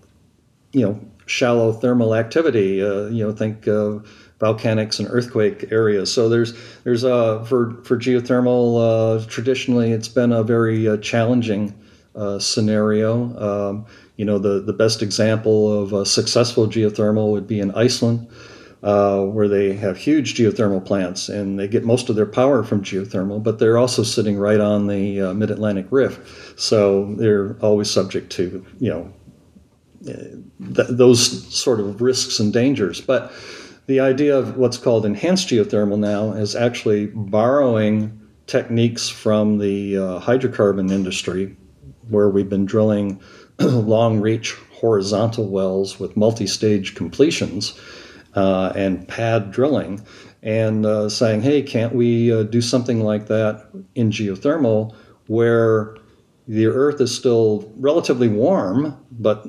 you 0.72 0.82
know 0.82 1.00
shallow 1.26 1.72
thermal 1.72 2.14
activity. 2.14 2.82
Uh, 2.82 3.06
you 3.06 3.24
know, 3.24 3.32
think 3.32 3.68
uh, 3.68 3.98
volcanics 4.40 4.98
and 4.98 5.08
earthquake 5.10 5.70
areas. 5.70 6.12
So 6.12 6.28
there's 6.28 6.54
there's 6.84 7.04
uh, 7.04 7.44
for 7.44 7.82
for 7.84 7.96
geothermal 7.96 9.22
uh, 9.22 9.26
traditionally 9.26 9.92
it's 9.92 10.08
been 10.08 10.32
a 10.32 10.42
very 10.42 10.88
uh, 10.88 10.96
challenging 10.98 11.74
uh, 12.14 12.38
scenario. 12.38 13.36
Um, 13.38 13.86
you 14.16 14.24
know, 14.24 14.38
the 14.38 14.60
the 14.60 14.72
best 14.72 15.02
example 15.02 15.82
of 15.82 15.92
a 15.92 16.06
successful 16.06 16.66
geothermal 16.66 17.30
would 17.32 17.46
be 17.46 17.60
in 17.60 17.70
Iceland. 17.72 18.28
Uh, 18.80 19.24
where 19.24 19.48
they 19.48 19.72
have 19.72 19.96
huge 19.96 20.36
geothermal 20.36 20.84
plants 20.84 21.28
and 21.28 21.58
they 21.58 21.66
get 21.66 21.82
most 21.82 22.08
of 22.08 22.14
their 22.14 22.24
power 22.24 22.62
from 22.62 22.80
geothermal, 22.80 23.42
but 23.42 23.58
they're 23.58 23.76
also 23.76 24.04
sitting 24.04 24.38
right 24.38 24.60
on 24.60 24.86
the 24.86 25.20
uh, 25.20 25.34
mid-Atlantic 25.34 25.88
Rift, 25.90 26.20
so 26.56 27.12
they're 27.16 27.56
always 27.60 27.90
subject 27.90 28.30
to 28.30 28.64
you 28.78 28.88
know 28.88 29.12
th- 30.74 30.88
those 30.88 31.54
sort 31.54 31.80
of 31.80 32.00
risks 32.00 32.38
and 32.40 32.52
dangers. 32.52 33.00
But 33.00 33.32
the 33.86 34.00
idea 34.00 34.36
of 34.36 34.56
what's 34.56 34.76
called 34.76 35.06
enhanced 35.06 35.48
geothermal 35.48 35.98
now 35.98 36.32
is 36.32 36.54
actually 36.54 37.06
borrowing 37.06 38.20
techniques 38.46 39.08
from 39.08 39.58
the 39.58 39.96
uh, 39.96 40.20
hydrocarbon 40.20 40.90
industry, 40.90 41.56
where 42.08 42.28
we've 42.28 42.48
been 42.48 42.66
drilling 42.66 43.20
long 43.60 44.20
reach 44.20 44.54
horizontal 44.72 45.48
wells 45.48 45.98
with 45.98 46.16
multi-stage 46.16 46.94
completions 46.94 47.78
uh, 48.34 48.72
and 48.76 49.08
pad 49.08 49.50
drilling, 49.50 50.04
and 50.42 50.84
uh, 50.84 51.08
saying, 51.08 51.42
"Hey, 51.42 51.62
can't 51.62 51.94
we 51.94 52.32
uh, 52.32 52.42
do 52.44 52.60
something 52.60 53.02
like 53.02 53.26
that 53.26 53.68
in 53.94 54.10
geothermal, 54.10 54.94
where 55.26 55.96
the 56.46 56.66
Earth 56.66 57.00
is 57.00 57.14
still 57.14 57.70
relatively 57.76 58.28
warm, 58.28 58.96
but 59.10 59.46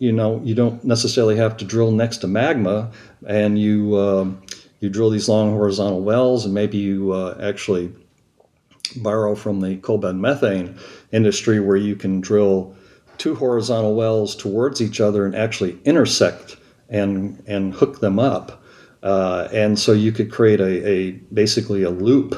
you 0.00 0.10
know 0.10 0.40
you 0.44 0.56
don't 0.56 0.82
necessarily 0.82 1.36
have 1.36 1.56
to 1.58 1.64
drill 1.64 1.92
next 1.92 2.16
to 2.18 2.26
magma, 2.26 2.90
and 3.24 3.56
you 3.56 3.96
um, 3.96 4.42
you 4.80 4.90
drill 4.90 5.10
these 5.10 5.28
long 5.28 5.52
horizontal 5.52 6.02
wells, 6.02 6.44
and 6.44 6.52
maybe 6.52 6.78
you 6.78 7.12
uh, 7.12 7.38
actually 7.40 7.92
borrow 8.96 9.36
from 9.36 9.60
the 9.60 9.76
coal 9.76 9.98
bed 9.98 10.16
methane 10.16 10.76
industry, 11.12 11.60
where 11.60 11.76
you 11.76 11.94
can 11.94 12.20
drill." 12.20 12.74
two 13.20 13.34
horizontal 13.34 13.94
wells 13.94 14.34
towards 14.34 14.80
each 14.80 14.98
other 14.98 15.26
and 15.26 15.36
actually 15.36 15.78
intersect 15.84 16.56
and 16.88 17.42
and 17.46 17.74
hook 17.74 18.00
them 18.00 18.18
up. 18.18 18.62
Uh, 19.02 19.46
and 19.52 19.78
so 19.78 19.92
you 19.92 20.10
could 20.10 20.32
create 20.32 20.60
a, 20.60 20.88
a 20.88 21.10
basically 21.32 21.82
a 21.82 21.90
loop 21.90 22.34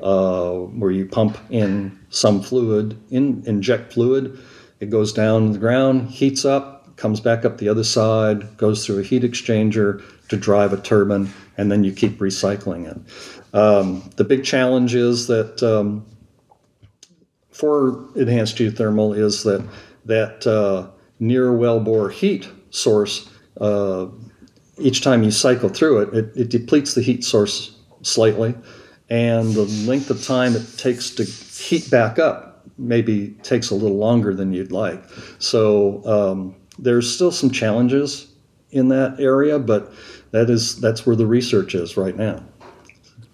uh, 0.00 0.52
where 0.52 0.90
you 0.90 1.06
pump 1.06 1.38
in 1.50 1.98
some 2.08 2.42
fluid, 2.42 2.98
in, 3.10 3.42
inject 3.46 3.92
fluid, 3.92 4.38
it 4.80 4.90
goes 4.90 5.12
down 5.12 5.46
to 5.46 5.52
the 5.52 5.58
ground, 5.58 6.10
heats 6.10 6.44
up, 6.44 6.73
comes 7.04 7.20
back 7.20 7.44
up 7.44 7.58
the 7.58 7.68
other 7.68 7.84
side, 7.84 8.56
goes 8.56 8.86
through 8.86 8.98
a 8.98 9.02
heat 9.02 9.22
exchanger 9.22 10.02
to 10.28 10.38
drive 10.38 10.72
a 10.72 10.78
turbine, 10.78 11.28
and 11.58 11.70
then 11.70 11.84
you 11.84 11.92
keep 11.92 12.18
recycling 12.18 12.90
it. 12.90 13.54
Um, 13.54 14.08
the 14.16 14.24
big 14.24 14.42
challenge 14.42 14.94
is 14.94 15.26
that 15.26 15.62
um, 15.62 16.06
for 17.50 18.08
enhanced 18.16 18.56
geothermal 18.56 19.14
is 19.14 19.42
that 19.42 19.62
that 20.06 20.46
uh, 20.46 20.88
near 21.20 21.50
wellbore 21.50 22.10
heat 22.10 22.48
source, 22.70 23.28
uh, 23.60 24.06
each 24.78 25.02
time 25.02 25.22
you 25.22 25.30
cycle 25.30 25.68
through 25.68 25.98
it, 25.98 26.14
it, 26.14 26.36
it, 26.36 26.48
depletes 26.48 26.94
the 26.94 27.02
heat 27.02 27.22
source 27.22 27.76
slightly, 28.00 28.54
and 29.10 29.52
the 29.52 29.66
length 29.86 30.08
of 30.08 30.24
time 30.24 30.56
it 30.56 30.66
takes 30.78 31.10
to 31.10 31.24
heat 31.24 31.90
back 31.90 32.18
up 32.18 32.64
maybe 32.78 33.36
takes 33.42 33.68
a 33.70 33.74
little 33.74 33.98
longer 33.98 34.34
than 34.34 34.54
you'd 34.54 34.72
like. 34.72 35.04
So 35.38 36.02
um, 36.06 36.56
there's 36.78 37.12
still 37.12 37.30
some 37.30 37.50
challenges 37.50 38.28
in 38.70 38.88
that 38.88 39.20
area, 39.20 39.58
but 39.58 39.92
that 40.32 40.50
is 40.50 40.80
that's 40.80 41.06
where 41.06 41.16
the 41.16 41.26
research 41.26 41.74
is 41.74 41.96
right 41.96 42.16
now. 42.16 42.42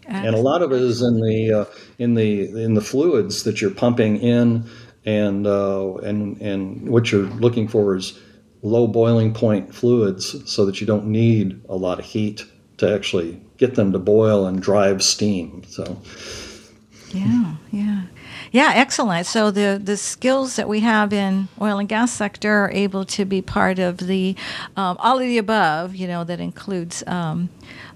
And 0.07 0.35
a 0.35 0.41
lot 0.41 0.61
of 0.61 0.73
it 0.73 0.83
is 0.83 1.03
in 1.03 1.21
the 1.21 1.53
uh, 1.53 1.65
in 1.99 2.15
the 2.15 2.51
in 2.63 2.75
the 2.75 2.81
fluids 2.81 3.45
that 3.45 3.61
you're 3.61 3.71
pumping 3.71 4.17
in 4.17 4.69
and 5.05 5.47
uh, 5.47 5.95
and 5.97 6.41
and 6.41 6.89
what 6.89 7.13
you're 7.13 7.27
looking 7.27 7.69
for 7.69 7.97
is 7.97 8.19
low 8.63 8.87
boiling 8.87 9.33
point 9.33 9.75
fluids, 9.75 10.51
so 10.51 10.67
that 10.67 10.81
you 10.81 10.87
don't 10.87 11.07
need 11.07 11.61
a 11.69 11.77
lot 11.77 11.99
of 11.99 12.05
heat 12.05 12.45
to 12.79 12.93
actually 12.93 13.41
get 13.57 13.77
them 13.77 13.93
to 13.93 13.99
boil 13.99 14.47
and 14.47 14.61
drive 14.61 15.03
steam. 15.03 15.63
So. 15.69 16.01
Yeah, 17.13 17.55
yeah. 17.71 18.03
Yeah, 18.53 18.73
excellent. 18.75 19.27
So 19.27 19.51
the 19.51 19.81
the 19.83 19.97
skills 19.97 20.57
that 20.57 20.69
we 20.69 20.81
have 20.81 21.13
in 21.13 21.49
oil 21.61 21.79
and 21.79 21.89
gas 21.89 22.13
sector 22.13 22.65
are 22.65 22.71
able 22.73 23.05
to 23.05 23.25
be 23.25 23.41
part 23.41 23.79
of 23.79 23.99
the 23.99 24.35
um, 24.77 24.97
all 24.99 25.19
of 25.19 25.23
the 25.23 25.39
above. 25.39 25.95
You 25.95 26.09
know 26.09 26.25
that 26.25 26.41
includes 26.41 27.05
um, 27.07 27.49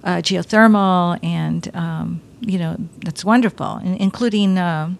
uh, 0.04 0.16
geothermal 0.16 1.18
and 1.24 1.74
um, 1.74 2.20
you 2.40 2.58
know 2.58 2.76
that's 3.04 3.24
wonderful, 3.24 3.78
including 3.82 4.56
uh, 4.56 4.94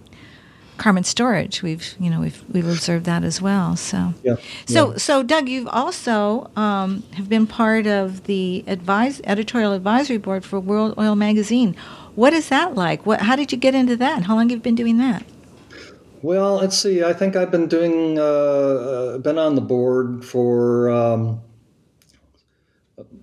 carbon 0.77 1.05
storage. 1.05 1.62
We've 1.62 1.95
you 2.01 2.11
know 2.11 2.21
we've 2.21 2.43
we've 2.49 2.67
observed 2.67 3.05
that 3.07 3.23
as 3.23 3.40
well. 3.40 3.77
So 3.77 4.12
yeah. 4.25 4.37
So 4.67 4.90
yeah. 4.90 4.97
so 4.97 5.23
Doug, 5.23 5.49
you've 5.49 5.69
also 5.69 6.51
um, 6.57 7.05
have 7.12 7.29
been 7.29 7.47
part 7.47 7.87
of 7.87 8.25
the 8.25 8.64
advise 8.67 9.21
editorial 9.23 9.73
advisory 9.73 10.19
board 10.19 10.45
for 10.45 10.59
World 10.59 10.95
Oil 10.99 11.14
Magazine. 11.14 11.77
What 12.17 12.33
is 12.33 12.49
that 12.49 12.75
like? 12.75 13.07
What 13.07 13.21
how 13.21 13.37
did 13.37 13.53
you 13.53 13.59
get 13.59 13.77
into 13.77 13.97
that? 13.99 14.25
How 14.25 14.35
long 14.35 14.49
have 14.49 14.59
you 14.59 14.62
been 14.62 14.75
doing 14.75 14.99
that? 14.99 15.25
Well, 16.24 16.54
let's 16.54 16.78
see. 16.78 17.04
I 17.04 17.12
think 17.12 17.37
I've 17.37 17.50
been 17.50 17.66
doing 17.66 18.18
uh, 18.18 18.22
uh, 18.22 19.18
been 19.18 19.38
on 19.38 19.56
the 19.56 19.60
board 19.60 20.24
for 20.24 20.88
um, 20.88 21.42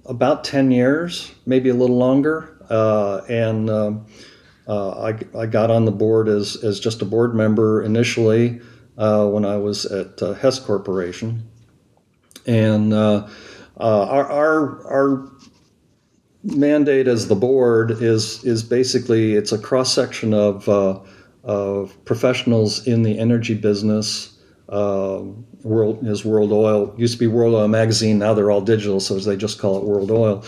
about 0.06 0.44
ten 0.44 0.70
years, 0.70 1.34
maybe 1.48 1.70
a 1.70 1.74
little 1.74 1.98
longer, 1.98 2.64
uh, 2.70 3.22
and. 3.28 3.70
Um, 3.72 4.06
uh, 4.68 5.12
I, 5.12 5.38
I 5.38 5.48
got 5.48 5.72
on 5.72 5.86
the 5.86 5.92
board 5.92 6.30
as, 6.30 6.64
as 6.64 6.80
just 6.80 7.02
a 7.02 7.06
board 7.06 7.34
member 7.36 7.82
initially 7.82 8.62
uh, 8.98 9.26
when 9.26 9.44
I 9.44 9.58
was 9.58 9.86
at 9.86 10.20
Hess 10.38 10.60
Corporation. 10.60 11.50
And 12.46 12.94
our, 12.94 13.28
our, 13.78 14.88
our 14.88 15.30
mandate 16.44 17.08
as 17.08 17.28
the 17.28 17.36
board 17.36 17.92
is, 17.92 18.44
is 18.46 18.64
basically 18.64 19.34
it's 19.34 19.52
a 19.52 19.58
cross 19.58 19.94
section 19.94 20.34
of, 20.34 20.70
of 21.44 22.04
professionals 22.06 22.86
in 22.88 23.04
the 23.04 23.18
energy 23.18 23.56
business. 23.56 24.38
Uh, 24.70 25.24
World 25.64 26.08
is 26.08 26.24
World 26.26 26.52
Oil 26.52 26.94
used 26.98 27.14
to 27.14 27.20
be 27.20 27.28
World 27.28 27.54
Oil 27.54 27.68
Magazine. 27.68 28.20
Now 28.20 28.34
they're 28.34 28.52
all 28.52 28.62
digital, 28.62 29.00
so 29.00 29.20
they 29.20 29.36
just 29.36 29.60
call 29.60 29.78
it 29.78 29.84
World 29.84 30.12
Oil. 30.12 30.44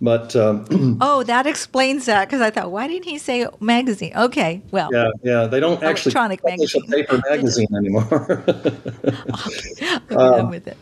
But 0.00 0.36
um, 0.36 0.98
oh, 1.00 1.22
that 1.24 1.46
explains 1.46 2.06
that 2.06 2.28
because 2.28 2.40
I 2.40 2.50
thought, 2.50 2.70
why 2.70 2.86
didn't 2.86 3.04
he 3.04 3.18
say 3.18 3.46
magazine? 3.60 4.12
Okay, 4.16 4.62
well, 4.70 4.90
yeah, 4.92 5.10
yeah, 5.22 5.46
they 5.46 5.58
don't 5.58 5.82
actually 5.82 6.12
electronic 6.12 6.42
publish 6.42 6.74
magazine. 6.74 6.92
a 6.92 6.96
paper 6.96 7.20
magazine 7.28 7.68
anymore. 7.76 8.04
okay, 10.10 10.14
um, 10.14 10.50
with 10.50 10.68
it. 10.68 10.76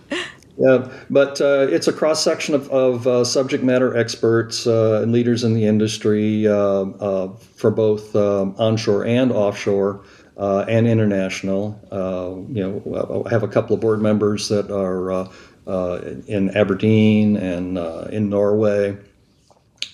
Yeah, 0.59 0.91
but 1.11 1.41
uh, 1.41 1.67
it's 1.69 1.87
a 1.87 1.93
cross 1.93 2.25
section 2.25 2.55
of, 2.55 2.71
of 2.71 3.07
uh, 3.07 3.25
subject 3.25 3.63
matter 3.63 3.95
experts 3.95 4.67
uh, 4.67 5.01
and 5.03 5.13
leaders 5.13 5.45
in 5.45 5.53
the 5.53 5.67
industry 5.67 6.49
uh, 6.49 6.55
uh, 6.55 7.37
for 7.57 7.71
both 7.71 8.17
um, 8.17 8.55
onshore 8.57 9.05
and 9.05 9.33
offshore 9.33 10.03
uh, 10.39 10.65
and 10.67 10.87
international. 10.87 11.79
you 12.51 12.63
know, 12.63 13.25
I 13.27 13.31
have 13.31 13.43
a 13.43 13.49
couple 13.49 13.75
of 13.75 13.81
board 13.81 14.01
members 14.01 14.49
that 14.49 14.71
are 14.71 15.29
in 16.27 16.57
Aberdeen 16.57 17.37
and 17.37 17.77
in 18.11 18.31
Norway 18.31 18.97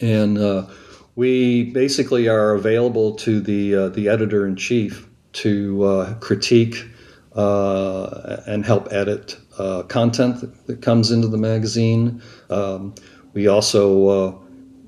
and 0.00 0.68
we 1.16 1.64
basically 1.64 2.28
are 2.28 2.54
available 2.54 3.14
to 3.16 3.40
the 3.40 3.88
the 3.88 4.08
editor 4.08 4.46
in 4.46 4.54
chief 4.54 5.08
to 5.32 6.16
critique 6.20 6.86
and 7.34 8.64
help 8.64 8.92
edit 8.92 9.38
uh, 9.58 9.82
content 9.84 10.40
that, 10.40 10.66
that, 10.66 10.82
comes 10.82 11.10
into 11.10 11.28
the 11.28 11.38
magazine. 11.38 12.22
Um, 12.50 12.94
we 13.34 13.46
also 13.46 14.40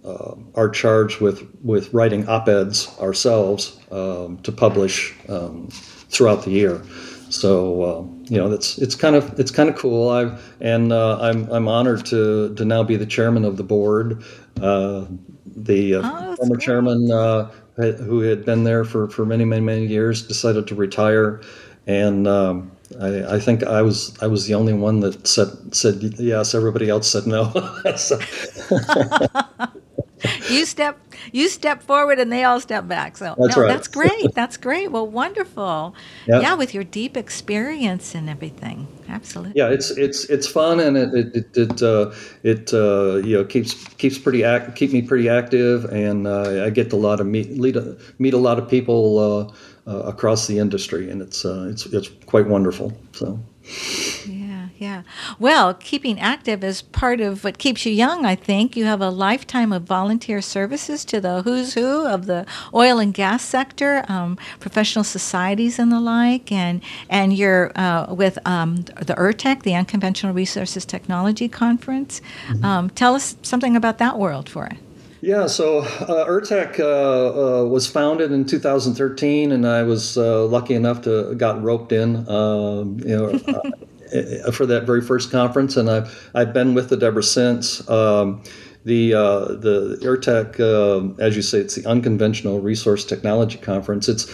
uh, 0.04 0.34
are 0.54 0.68
charged 0.68 1.20
with 1.20 1.48
with 1.62 1.92
writing 1.92 2.28
op-eds 2.28 2.96
ourselves 2.98 3.78
um, 3.90 4.38
to 4.38 4.52
publish 4.52 5.14
um, 5.28 5.68
throughout 5.70 6.44
the 6.44 6.50
year. 6.50 6.82
So 7.30 8.10
you 8.24 8.38
know 8.38 8.48
that's 8.48 8.78
it's 8.78 8.94
kind 8.94 9.16
of 9.16 9.38
it's 9.40 9.50
kind 9.50 9.68
of 9.68 9.76
cool. 9.76 10.10
I 10.10 10.38
and 10.60 10.92
I'm 10.92 11.50
I'm 11.50 11.68
honored 11.68 12.06
to 12.06 12.54
to 12.54 12.64
now 12.64 12.82
be 12.82 12.96
the 12.96 13.06
chairman 13.06 13.44
of 13.44 13.56
the 13.56 13.64
board. 13.64 14.22
Uh, 14.60 15.06
the 15.56 15.96
uh, 15.96 16.00
oh, 16.04 16.36
former 16.36 16.56
chairman, 16.56 17.10
uh, 17.10 17.50
who 17.76 18.20
had 18.20 18.44
been 18.44 18.64
there 18.64 18.84
for, 18.84 19.08
for 19.08 19.24
many, 19.24 19.44
many, 19.44 19.60
many 19.60 19.86
years, 19.86 20.26
decided 20.26 20.66
to 20.68 20.74
retire, 20.74 21.40
and 21.86 22.26
um, 22.26 22.72
I, 23.00 23.36
I, 23.36 23.40
think 23.40 23.62
I 23.64 23.82
was 23.82 24.16
I 24.22 24.26
was 24.26 24.46
the 24.46 24.54
only 24.54 24.72
one 24.72 25.00
that 25.00 25.26
said 25.26 25.74
said 25.74 26.02
yes. 26.18 26.54
Everybody 26.54 26.88
else 26.88 27.10
said 27.10 27.26
no. 27.26 27.52
you 30.50 30.64
step 30.64 30.98
you 31.32 31.48
step 31.48 31.82
forward 31.82 32.18
and 32.18 32.30
they 32.30 32.44
all 32.44 32.60
step 32.60 32.86
back. 32.88 33.16
So 33.16 33.34
that's 33.38 33.56
no, 33.56 33.62
right. 33.62 33.68
that's 33.68 33.88
great. 33.88 34.34
That's 34.34 34.56
great. 34.56 34.90
Well, 34.90 35.06
wonderful. 35.06 35.94
Yep. 36.26 36.42
Yeah, 36.42 36.54
with 36.54 36.74
your 36.74 36.84
deep 36.84 37.16
experience 37.16 38.14
and 38.14 38.28
everything. 38.30 38.86
Absolutely. 39.08 39.52
Yeah, 39.56 39.68
it's 39.68 39.90
it's 39.90 40.24
it's 40.30 40.46
fun 40.46 40.80
and 40.80 40.96
it 40.96 41.36
it 41.36 41.56
it, 41.56 41.82
uh, 41.82 42.12
it 42.42 42.72
uh, 42.72 43.16
you 43.16 43.36
know 43.36 43.44
keeps 43.44 43.74
keeps 43.94 44.18
pretty 44.18 44.44
act 44.44 44.76
keep 44.76 44.92
me 44.92 45.02
pretty 45.02 45.28
active 45.28 45.84
and 45.86 46.26
uh, 46.26 46.64
I 46.64 46.70
get 46.70 46.92
a 46.92 46.96
lot 46.96 47.20
of 47.20 47.26
meet 47.26 47.76
a, 47.76 47.96
meet 48.18 48.34
a 48.34 48.38
lot 48.38 48.58
of 48.58 48.68
people 48.68 49.52
uh, 49.86 50.02
across 50.04 50.46
the 50.46 50.58
industry 50.58 51.10
and 51.10 51.22
it's 51.22 51.44
uh, 51.44 51.66
it's 51.70 51.86
it's 51.86 52.08
quite 52.26 52.46
wonderful. 52.46 52.92
So. 53.12 53.38
Yeah 54.26 54.54
yeah. 54.78 55.02
Well, 55.38 55.74
keeping 55.74 56.20
active 56.20 56.64
is 56.64 56.82
part 56.82 57.20
of 57.20 57.44
what 57.44 57.58
keeps 57.58 57.86
you 57.86 57.92
young, 57.92 58.26
I 58.26 58.34
think. 58.34 58.76
You 58.76 58.84
have 58.84 59.00
a 59.00 59.08
lifetime 59.08 59.72
of 59.72 59.84
volunteer 59.84 60.42
services 60.42 61.04
to 61.06 61.20
the 61.20 61.42
who's 61.42 61.74
who 61.74 62.06
of 62.06 62.26
the 62.26 62.44
oil 62.74 62.98
and 62.98 63.14
gas 63.14 63.42
sector, 63.42 64.04
um, 64.08 64.36
professional 64.60 65.04
societies 65.04 65.78
and 65.78 65.90
the 65.92 66.00
like, 66.00 66.50
and 66.50 66.82
and 67.08 67.32
you're 67.32 67.72
uh, 67.76 68.12
with 68.12 68.38
um, 68.46 68.76
the 68.76 69.14
URTEC, 69.16 69.62
the 69.62 69.74
Unconventional 69.74 70.34
Resources 70.34 70.84
Technology 70.84 71.48
Conference. 71.48 72.20
Mm-hmm. 72.48 72.64
Um, 72.64 72.90
tell 72.90 73.14
us 73.14 73.36
something 73.42 73.76
about 73.76 73.98
that 73.98 74.18
world 74.18 74.48
for 74.48 74.66
us. 74.66 74.76
Yeah, 75.24 75.46
so 75.46 75.78
uh, 75.78 76.26
URTEC 76.26 76.78
uh, 76.80 77.62
uh, 77.62 77.64
was 77.64 77.86
founded 77.86 78.30
in 78.30 78.44
2013, 78.44 79.52
and 79.52 79.66
I 79.66 79.82
was 79.82 80.18
uh, 80.18 80.44
lucky 80.44 80.74
enough 80.74 81.00
to 81.02 81.34
got 81.36 81.62
roped 81.62 81.92
in. 81.92 82.28
Um, 82.28 83.00
you 83.00 83.16
know, 83.16 83.38
for 84.52 84.66
that 84.66 84.82
very 84.84 85.00
first 85.00 85.30
conference, 85.30 85.78
and 85.78 85.90
I've 85.90 86.30
I've 86.34 86.52
been 86.52 86.74
with 86.74 86.92
it 86.92 87.02
ever 87.02 87.22
since. 87.22 87.88
Um, 87.88 88.42
the 88.84 89.14
uh, 89.14 89.44
the 89.46 89.98
URTeC, 90.02 90.60
uh, 90.60 91.14
as 91.22 91.36
you 91.36 91.42
say, 91.42 91.60
it's 91.60 91.74
the 91.74 91.86
Unconventional 91.86 92.60
Resource 92.60 93.06
Technology 93.06 93.56
Conference. 93.56 94.10
It's 94.10 94.30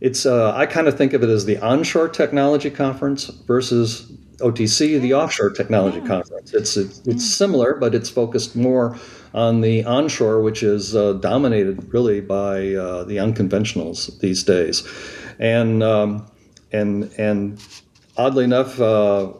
it's 0.00 0.26
uh, 0.26 0.52
I 0.56 0.66
kind 0.66 0.88
of 0.88 0.98
think 0.98 1.12
of 1.12 1.22
it 1.22 1.28
as 1.28 1.44
the 1.44 1.58
onshore 1.58 2.08
technology 2.08 2.68
conference 2.68 3.26
versus 3.46 4.10
OTC, 4.38 5.00
the 5.00 5.14
offshore 5.14 5.50
technology 5.50 6.00
yeah. 6.00 6.06
conference. 6.08 6.52
It's 6.52 6.76
it's, 6.76 6.98
it's 7.06 7.06
yeah. 7.06 7.36
similar, 7.36 7.74
but 7.74 7.94
it's 7.94 8.10
focused 8.10 8.56
more 8.56 8.98
on 9.34 9.60
the 9.60 9.84
onshore, 9.84 10.42
which 10.42 10.62
is 10.62 10.94
uh, 10.94 11.14
dominated 11.14 11.92
really 11.92 12.20
by 12.20 12.74
uh, 12.74 13.04
the 13.04 13.16
unconventionals 13.16 14.18
these 14.20 14.44
days, 14.44 14.86
and 15.38 15.82
um, 15.82 16.30
and 16.72 17.10
and 17.18 17.60
oddly 18.16 18.44
enough, 18.44 18.80
uh, 18.80 19.32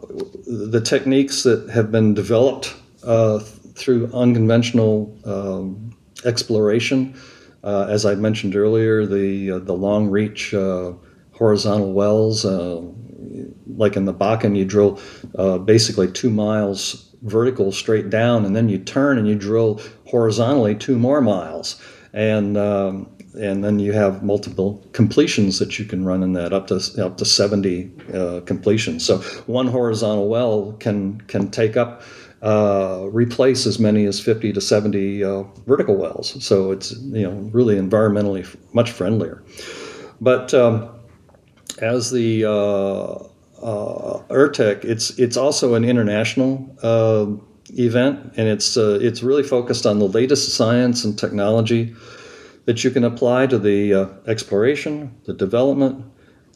the 0.46 0.81
techniques 0.81 1.42
that 1.42 1.68
have 1.70 1.90
been 1.90 2.14
developed 2.14 2.74
uh, 3.05 3.38
through 3.38 4.11
unconventional 4.12 5.16
um, 5.24 5.94
exploration, 6.24 7.14
uh, 7.64 7.87
as 7.88 8.07
I 8.07 8.14
mentioned 8.14 8.57
earlier, 8.57 9.07
the 9.07 9.52
uh, 9.52 9.59
the 9.59 9.74
long 9.74 10.09
reach 10.09 10.55
horizontal 11.33 11.92
wells 11.92 12.44
like 13.74 13.96
in 13.96 14.05
the 14.05 14.12
Bakken, 14.14 14.57
you 14.57 14.64
drill 14.64 15.00
basically 15.64 16.11
two 16.11 16.31
miles 16.31 17.12
vertical 17.22 17.72
straight 17.72 18.11
down, 18.11 18.44
and 18.44 18.54
then 18.54 18.68
you 18.68 18.78
turn 18.78 19.18
and 19.18 19.28
you 19.28 19.35
drill 19.35 19.80
horizontally 20.06 20.74
two 20.74 20.98
more 20.98 21.20
miles, 21.20 21.80
and 22.12 22.56
um, 22.56 23.08
and 23.35 23.64
then 23.64 23.78
you 23.78 23.92
have 23.92 24.22
multiple 24.22 24.87
completions 24.92 25.58
that 25.58 25.78
you 25.78 25.85
can 25.85 26.04
run 26.04 26.22
in 26.22 26.32
that 26.35 26.52
up 26.52 26.66
to 26.66 26.80
up 27.04 27.16
to 27.18 27.24
70 27.24 27.90
uh, 28.12 28.40
completions. 28.40 29.04
So 29.04 29.18
one 29.46 29.66
horizontal 29.66 30.28
well 30.28 30.72
can 30.72 31.20
can 31.22 31.50
take 31.50 31.76
up 31.76 32.02
uh, 32.42 33.06
replace 33.12 33.66
as 33.66 33.78
many 33.78 34.04
as 34.04 34.20
50 34.20 34.52
to 34.52 34.61
70 34.61 35.24
uh, 35.24 35.42
vertical 35.66 35.96
wells. 35.96 36.44
So 36.44 36.72
it's 36.72 36.92
you 36.92 37.22
know 37.22 37.50
really 37.52 37.76
environmentally 37.76 38.46
much 38.74 38.90
friendlier. 38.90 39.42
But 40.20 40.52
um, 40.52 40.90
as 41.78 42.11
the 42.11 42.44
uh, 42.44 43.28
uh, 43.62 44.22
URTeC, 44.29 44.85
it's 44.85 45.11
it's 45.18 45.37
also 45.37 45.75
an 45.75 45.85
international 45.85 46.77
uh, 46.83 47.27
event, 47.75 48.33
and 48.37 48.48
it's 48.48 48.77
uh, 48.77 48.98
it's 49.01 49.22
really 49.22 49.42
focused 49.42 49.87
on 49.87 49.98
the 49.98 50.09
latest 50.09 50.55
science 50.55 51.05
and 51.05 51.18
technology 51.18 51.94
that 52.64 52.85
you 52.85 52.90
can 52.90 53.05
apply 53.05 53.46
to 53.46 53.59
the 53.59 53.94
uh, 53.94 54.07
exploration, 54.27 55.14
the 55.25 55.35
development, 55.35 56.05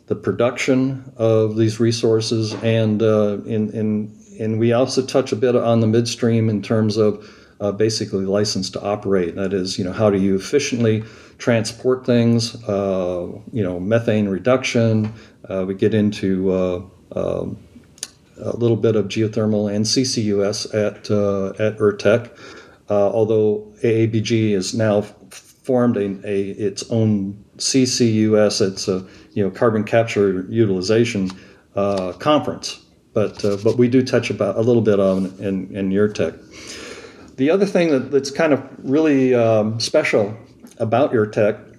the 0.07 0.15
production 0.15 1.13
of 1.17 1.57
these 1.57 1.81
resources, 1.81 2.55
and 2.63 3.03
uh, 3.03 3.39
in, 3.47 3.71
in 3.71 4.17
and 4.39 4.59
we 4.59 4.73
also 4.73 5.05
touch 5.05 5.33
a 5.33 5.37
bit 5.37 5.57
on 5.57 5.81
the 5.81 5.87
midstream 5.87 6.49
in 6.49 6.63
terms 6.63 6.97
of 6.97 7.27
uh, 7.61 7.73
basically 7.73 8.25
license 8.25 8.69
to 8.71 8.81
operate. 8.83 9.35
That 9.35 9.53
is, 9.53 9.79
you 9.79 9.85
know, 9.85 9.93
how 9.93 10.11
do 10.11 10.19
you 10.19 10.37
efficiently 10.37 11.05
transport 11.39 12.05
things? 12.05 12.63
Uh, 12.65 13.29
you 13.53 13.63
know, 13.63 13.81
methane 13.81 14.29
reduction. 14.29 15.13
Uh, 15.49 15.65
we 15.67 15.75
get 15.75 15.95
into 15.95 16.51
uh, 16.53 16.83
um, 17.17 17.59
a 18.39 18.57
little 18.57 18.77
bit 18.77 18.97
of 18.97 19.07
geothermal 19.07 19.73
and 19.73 19.85
CCUS 19.85 20.75
at 20.75 21.11
uh, 21.11 21.49
at 21.63 21.79
URTeC, 21.79 22.31
uh, 22.91 23.11
although 23.11 23.73
AAPG 23.83 24.53
is 24.53 24.75
now 24.75 25.03
formed 25.31 25.97
a, 25.97 26.21
a, 26.25 26.51
its 26.51 26.89
own 26.91 27.43
CCUS. 27.57 28.61
It's 28.61 28.89
a 28.89 29.07
you 29.33 29.43
know 29.43 29.51
carbon 29.51 29.85
capture 29.85 30.47
utilization 30.49 31.31
uh, 31.75 32.13
conference, 32.13 32.81
but 33.15 33.45
uh, 33.45 33.57
but 33.65 33.79
we 33.79 33.89
do 33.89 34.03
touch 34.03 34.31
about 34.31 34.57
a 34.57 34.61
little 34.61 34.83
bit 34.83 35.01
on 35.01 35.27
in 35.39 35.75
in 35.75 35.91
URTeC. 35.91 37.37
The 37.37 37.51
other 37.51 37.67
thing 37.67 37.91
that, 37.91 38.11
that's 38.11 38.31
kind 38.31 38.53
of 38.53 38.63
really 38.79 39.35
um, 39.35 39.79
special 39.79 40.35
about 40.79 41.13
URTeC 41.13 41.79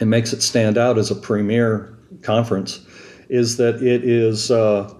and 0.00 0.10
makes 0.10 0.32
it 0.32 0.42
stand 0.42 0.78
out 0.78 0.98
as 0.98 1.10
a 1.10 1.14
premier 1.14 1.98
conference 2.22 2.85
is 3.28 3.56
that 3.56 3.82
it 3.82 4.04
is 4.04 4.50
uh, 4.50 4.92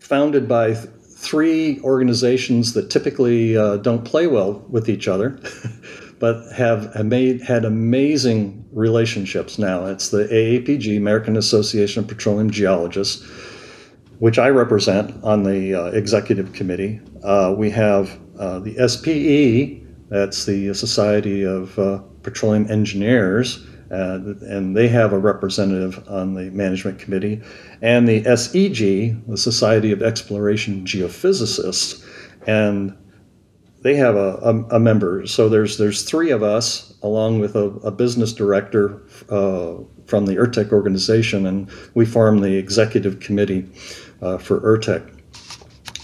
founded 0.00 0.48
by 0.48 0.72
th- 0.72 0.86
three 1.16 1.80
organizations 1.80 2.72
that 2.74 2.90
typically 2.90 3.56
uh, 3.56 3.76
don't 3.78 4.04
play 4.04 4.26
well 4.26 4.64
with 4.68 4.88
each 4.88 5.08
other, 5.08 5.38
but 6.18 6.50
have, 6.52 6.94
made 7.04 7.40
had 7.42 7.64
amazing 7.64 8.64
relationships 8.72 9.58
now. 9.58 9.86
It's 9.86 10.10
the 10.10 10.24
AAPG, 10.24 10.96
American 10.96 11.36
Association 11.36 12.02
of 12.02 12.08
Petroleum 12.08 12.50
Geologists, 12.50 13.24
which 14.18 14.38
I 14.38 14.48
represent 14.48 15.12
on 15.24 15.42
the 15.42 15.74
uh, 15.74 15.84
executive 15.86 16.52
committee. 16.52 17.00
Uh, 17.22 17.54
we 17.56 17.70
have 17.70 18.18
uh, 18.38 18.60
the 18.60 18.88
SPE, 18.88 19.84
that's 20.08 20.44
the 20.44 20.72
Society 20.74 21.44
of 21.44 21.78
uh, 21.78 21.98
Petroleum 22.22 22.70
Engineers 22.70 23.66
uh, 23.90 24.18
and 24.42 24.76
they 24.76 24.88
have 24.88 25.12
a 25.12 25.18
representative 25.18 26.02
on 26.08 26.34
the 26.34 26.50
management 26.50 26.98
committee, 26.98 27.40
and 27.82 28.08
the 28.08 28.22
SEG, 28.22 29.26
the 29.26 29.36
Society 29.36 29.92
of 29.92 30.02
Exploration 30.02 30.84
Geophysicists, 30.84 32.04
and 32.46 32.96
they 33.82 33.94
have 33.94 34.16
a, 34.16 34.34
a, 34.42 34.76
a 34.76 34.80
member. 34.80 35.26
So 35.26 35.48
there's 35.48 35.78
there's 35.78 36.02
three 36.02 36.30
of 36.30 36.42
us, 36.42 36.94
along 37.02 37.40
with 37.40 37.54
a, 37.54 37.66
a 37.84 37.90
business 37.90 38.32
director 38.32 39.02
uh, 39.28 39.74
from 40.06 40.26
the 40.26 40.34
URTeC 40.34 40.72
organization, 40.72 41.46
and 41.46 41.70
we 41.94 42.04
form 42.04 42.40
the 42.40 42.56
executive 42.56 43.20
committee 43.20 43.68
uh, 44.22 44.38
for 44.38 44.60
URTeC. 44.60 45.12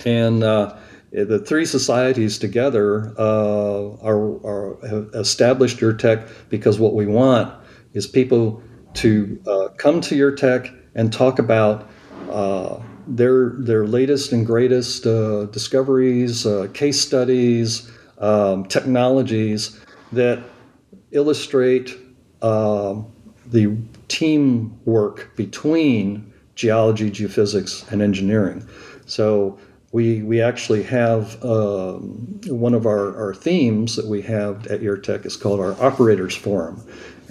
And 0.05 0.45
uh, 0.45 0.77
the 1.13 1.39
three 1.39 1.65
societies 1.65 2.39
together 2.39 3.15
uh, 3.19 3.97
are, 4.03 4.47
are, 4.47 4.79
have 4.89 5.11
established 5.15 5.79
URTeC 5.79 6.29
because 6.49 6.79
what 6.79 6.95
we 6.95 7.07
want 7.07 7.53
is 7.95 8.07
people 8.07 8.63
to 8.95 9.41
uh, 9.47 9.69
come 9.77 10.01
to 10.03 10.15
URTeC 10.15 10.77
and 10.95 11.13
talk 11.13 11.39
about 11.39 11.89
uh, 12.31 12.81
their 13.07 13.51
their 13.59 13.87
latest 13.87 14.33
and 14.33 14.47
greatest 14.47 15.07
uh, 15.07 15.47
discoveries, 15.47 16.47
uh, 16.47 16.69
case 16.73 17.01
studies, 17.01 17.91
um, 18.19 18.65
technologies 18.67 19.81
that 20.13 20.43
illustrate 21.11 21.99
um, 22.43 23.11
the 23.47 23.77
teamwork 24.09 25.35
between 25.37 26.33
geology, 26.55 27.11
geophysics, 27.11 27.91
and 27.91 28.03
engineering. 28.03 28.67
So 29.07 29.59
we, 29.93 30.23
we 30.23 30.41
actually 30.41 30.83
have 30.85 31.43
um, 31.45 32.41
one 32.47 32.75
of 32.75 32.87
our, 32.87 33.17
our 33.17 33.35
themes 33.35 33.97
that 33.97 34.07
we 34.07 34.23
have 34.23 34.67
at 34.69 34.81
URTeC 34.81 35.27
is 35.27 35.37
called 35.37 35.61
our 35.61 35.73
Operators 35.83 36.35
Forum. 36.35 36.83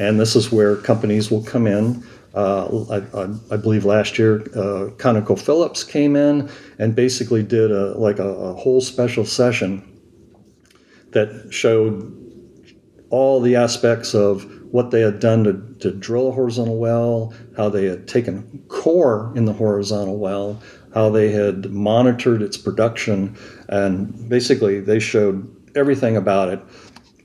And 0.02 0.20
this 0.20 0.36
is 0.36 0.52
where 0.52 0.78
companies 0.78 1.30
will 1.30 1.44
come 1.44 1.68
in. 1.68 2.04
Uh, 2.34 2.86
I, 2.90 3.22
I, 3.22 3.36
I, 3.52 3.58
believe 3.58 3.86
last 3.86 4.18
year, 4.18 4.42
uh, 4.56 4.90
ConocoPhillips 4.98 5.88
came 5.88 6.16
in 6.16 6.50
and 6.80 6.96
basically 6.96 7.44
did 7.44 7.72
a, 7.72 7.96
like 8.00 8.18
a, 8.18 8.28
a 8.28 8.54
whole 8.54 8.82
special 8.82 9.26
session 9.26 9.88
that 11.12 11.50
showed 11.52 12.18
all 13.12 13.42
the 13.42 13.56
aspects 13.56 14.16
of 14.16 14.50
what 14.72 14.90
they 14.90 15.02
had 15.02 15.20
done 15.20 15.44
to, 15.44 15.76
to 15.82 15.96
drill 15.96 16.30
a 16.30 16.32
horizontal 16.32 16.80
well, 16.80 17.32
how 17.56 17.70
they 17.70 17.86
had 17.86 18.08
taken 18.08 18.66
core 18.70 19.32
in 19.36 19.46
the 19.46 19.54
horizontal 19.54 20.18
well, 20.18 20.60
how 20.96 21.12
they 21.12 21.32
had 21.32 21.70
monitored 21.72 22.42
its 22.42 22.58
production, 22.58 23.38
and 23.70 24.28
basically 24.30 24.80
they 24.80 24.98
showed 24.98 25.48
everything 25.76 26.18
about 26.18 26.50
it 26.50 26.60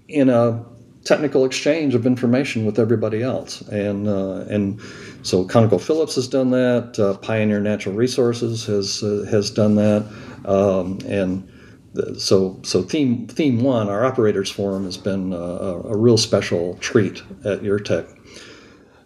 in 0.08 0.28
a 0.28 0.62
technical 1.06 1.44
exchange 1.44 1.94
of 1.94 2.04
information 2.04 2.66
with 2.66 2.78
everybody 2.78 3.22
else. 3.22 3.62
And 3.68 4.08
uh, 4.08 4.44
and 4.50 4.80
so 5.22 5.46
ConocoPhillips 5.46 6.16
has 6.16 6.28
done 6.28 6.50
that. 6.50 6.98
Uh, 6.98 7.16
Pioneer 7.18 7.60
Natural 7.60 7.94
Resources 7.94 8.66
has 8.66 9.02
uh, 9.02 9.24
has 9.30 9.50
done 9.50 9.76
that. 9.76 10.06
Um, 10.44 10.98
and 11.06 11.48
the, 11.94 12.18
so 12.20 12.60
so 12.62 12.82
theme 12.82 13.26
theme 13.28 13.62
one, 13.62 13.88
our 13.88 14.04
operators 14.04 14.50
forum, 14.50 14.84
has 14.84 14.98
been 14.98 15.32
uh, 15.32 15.36
a, 15.36 15.80
a 15.92 15.96
real 15.96 16.18
special 16.18 16.74
treat 16.78 17.22
at 17.44 17.62
URTeC. 17.62 18.12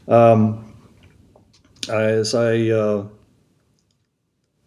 Um, 0.09 0.75
as 1.89 2.35
I 2.35 2.69
uh, 2.71 3.07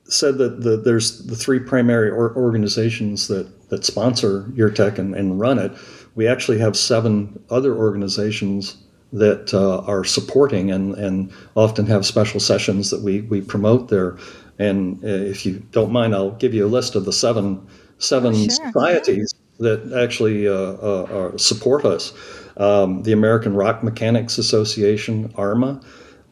said 0.05 0.37
that 0.37 0.61
the, 0.61 0.77
there's 0.77 1.25
the 1.25 1.35
three 1.35 1.59
primary 1.59 2.09
or 2.09 2.35
organizations 2.35 3.27
that, 3.27 3.69
that 3.69 3.85
sponsor 3.85 4.43
URTeC 4.55 4.99
and, 4.99 5.15
and 5.15 5.39
run 5.39 5.59
it 5.59 5.71
we 6.15 6.27
actually 6.27 6.59
have 6.59 6.77
seven 6.77 7.43
other 7.49 7.75
organizations 7.75 8.77
that 9.11 9.53
uh, 9.53 9.79
are 9.85 10.03
supporting 10.03 10.71
and, 10.71 10.95
and 10.95 11.31
often 11.55 11.85
have 11.85 12.05
special 12.05 12.39
sessions 12.39 12.89
that 12.89 13.01
we, 13.01 13.21
we 13.21 13.41
promote 13.41 13.89
there. 13.89 14.17
And 14.57 15.03
uh, 15.03 15.07
if 15.07 15.45
you 15.45 15.59
don't 15.71 15.91
mind, 15.91 16.15
I'll 16.15 16.31
give 16.31 16.53
you 16.53 16.65
a 16.65 16.67
list 16.67 16.95
of 16.95 17.05
the 17.05 17.13
seven 17.13 17.65
seven 17.99 18.33
sure. 18.33 18.49
societies 18.49 19.33
that 19.59 19.93
actually 19.93 20.47
uh, 20.47 20.53
uh 20.53 21.37
support 21.37 21.85
us. 21.85 22.13
Um, 22.57 23.03
the 23.03 23.13
American 23.13 23.55
Rock 23.55 23.83
Mechanics 23.83 24.37
Association, 24.37 25.33
ARMA, 25.35 25.81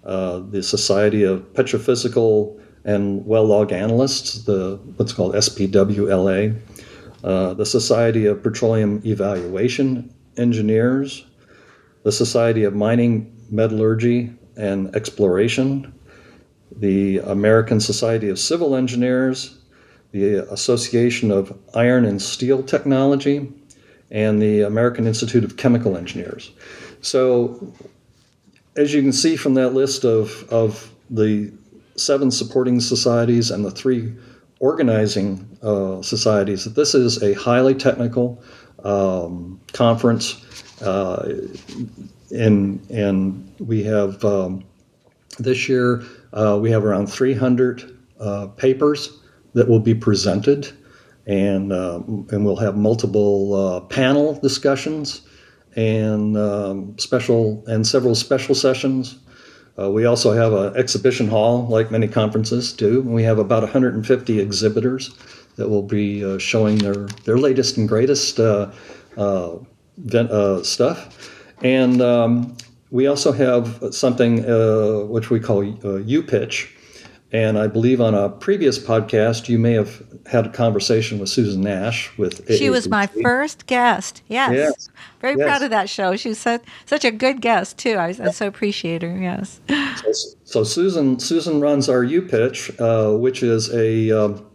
uh, 0.03 0.39
the 0.49 0.61
Society 0.61 1.23
of 1.23 1.41
Petrophysical 1.53 2.59
and 2.83 3.25
well 3.25 3.45
log 3.45 3.71
analysts, 3.71 4.43
the 4.43 4.79
what's 4.97 5.13
called 5.13 5.33
SPWLA, 5.35 6.59
uh, 7.23 7.53
the 7.53 7.65
Society 7.65 8.25
of 8.25 8.41
Petroleum 8.41 9.01
Evaluation 9.05 10.13
Engineers, 10.37 11.25
the 12.03 12.11
Society 12.11 12.63
of 12.63 12.73
Mining 12.73 13.35
Metallurgy 13.49 14.33
and 14.57 14.95
Exploration, 14.95 15.93
the 16.75 17.19
American 17.19 17.79
Society 17.79 18.29
of 18.29 18.39
Civil 18.39 18.75
Engineers, 18.75 19.59
the 20.11 20.47
Association 20.51 21.31
of 21.31 21.57
Iron 21.73 22.05
and 22.05 22.21
Steel 22.21 22.63
Technology, 22.63 23.51
and 24.09 24.41
the 24.41 24.61
American 24.61 25.07
Institute 25.07 25.43
of 25.43 25.57
Chemical 25.57 25.95
Engineers. 25.95 26.51
So, 27.01 27.73
as 28.75 28.93
you 28.93 29.01
can 29.01 29.13
see 29.13 29.35
from 29.35 29.53
that 29.55 29.73
list 29.73 30.05
of, 30.05 30.47
of 30.49 30.91
the 31.09 31.51
seven 31.95 32.31
supporting 32.31 32.79
societies 32.79 33.51
and 33.51 33.63
the 33.63 33.71
three 33.71 34.13
organizing 34.61 35.45
uh, 35.61 36.01
societies, 36.01 36.63
that 36.63 36.75
this 36.75 36.95
is 36.95 37.21
a 37.21 37.33
highly 37.33 37.75
technical 37.75 38.41
um, 38.83 39.59
conference. 39.73 40.45
Uh, 40.81 41.41
and, 42.31 42.89
and 42.89 43.53
we 43.59 43.83
have 43.83 44.23
um, 44.23 44.63
this 45.37 45.67
year 45.67 46.03
uh, 46.33 46.57
we 46.61 46.71
have 46.71 46.85
around 46.85 47.07
300 47.07 47.97
uh, 48.19 48.47
papers 48.47 49.19
that 49.53 49.67
will 49.67 49.79
be 49.79 49.93
presented, 49.93 50.71
and 51.25 51.73
uh, 51.73 52.01
and 52.05 52.45
we'll 52.45 52.55
have 52.55 52.77
multiple 52.77 53.53
uh, 53.53 53.79
panel 53.81 54.39
discussions 54.39 55.21
and 55.75 56.37
um, 56.37 56.97
special 56.97 57.63
and 57.67 57.85
several 57.85 58.15
special 58.15 58.55
sessions. 58.55 59.19
Uh, 59.81 59.89
we 59.89 60.05
also 60.05 60.31
have 60.33 60.53
an 60.53 60.75
exhibition 60.75 61.27
hall, 61.27 61.65
like 61.67 61.91
many 61.91 62.07
conferences 62.07 62.73
do. 62.73 63.01
We 63.01 63.23
have 63.23 63.39
about 63.39 63.63
150 63.63 64.39
exhibitors 64.39 65.11
that 65.55 65.69
will 65.69 65.83
be 65.83 66.23
uh, 66.23 66.37
showing 66.37 66.77
their 66.77 67.07
their 67.25 67.37
latest 67.37 67.77
and 67.77 67.87
greatest 67.87 68.35
stuff. 70.63 71.39
And 71.63 72.01
um, 72.01 72.57
we 72.91 73.07
also 73.07 73.31
have 73.31 73.83
something 73.91 74.45
uh, 74.45 75.05
which 75.05 75.29
we 75.29 75.39
call 75.39 75.61
uh, 75.61 76.03
UPitch. 76.03 76.69
And 77.33 77.57
I 77.57 77.67
believe 77.67 78.01
on 78.01 78.13
a 78.13 78.27
previous 78.27 78.77
podcast, 78.77 79.47
you 79.47 79.57
may 79.57 79.71
have 79.71 80.03
had 80.25 80.47
a 80.47 80.49
conversation 80.49 81.17
with 81.17 81.29
Susan 81.29 81.61
Nash. 81.61 82.15
With 82.17 82.45
she 82.57 82.69
was 82.69 82.89
my 82.89 83.07
first 83.07 83.67
guest. 83.67 84.21
Yes, 84.27 84.51
yes. 84.51 84.89
very 85.21 85.37
yes. 85.37 85.47
proud 85.47 85.61
of 85.61 85.69
that 85.69 85.89
show. 85.89 86.17
She's 86.17 86.37
such 86.37 86.61
such 86.85 87.05
a 87.05 87.11
good 87.11 87.39
guest 87.39 87.77
too. 87.77 87.93
I, 87.93 88.07
I 88.07 88.31
so 88.31 88.47
appreciate 88.47 89.01
her. 89.01 89.17
Yes. 89.17 89.61
So, 89.69 90.11
so 90.43 90.63
Susan 90.65 91.19
Susan 91.19 91.61
runs 91.61 91.87
our 91.87 92.03
UPitch, 92.03 92.77
uh, 92.81 93.17
which 93.17 93.43
is 93.43 93.73
a 93.73 94.11
um, 94.11 94.45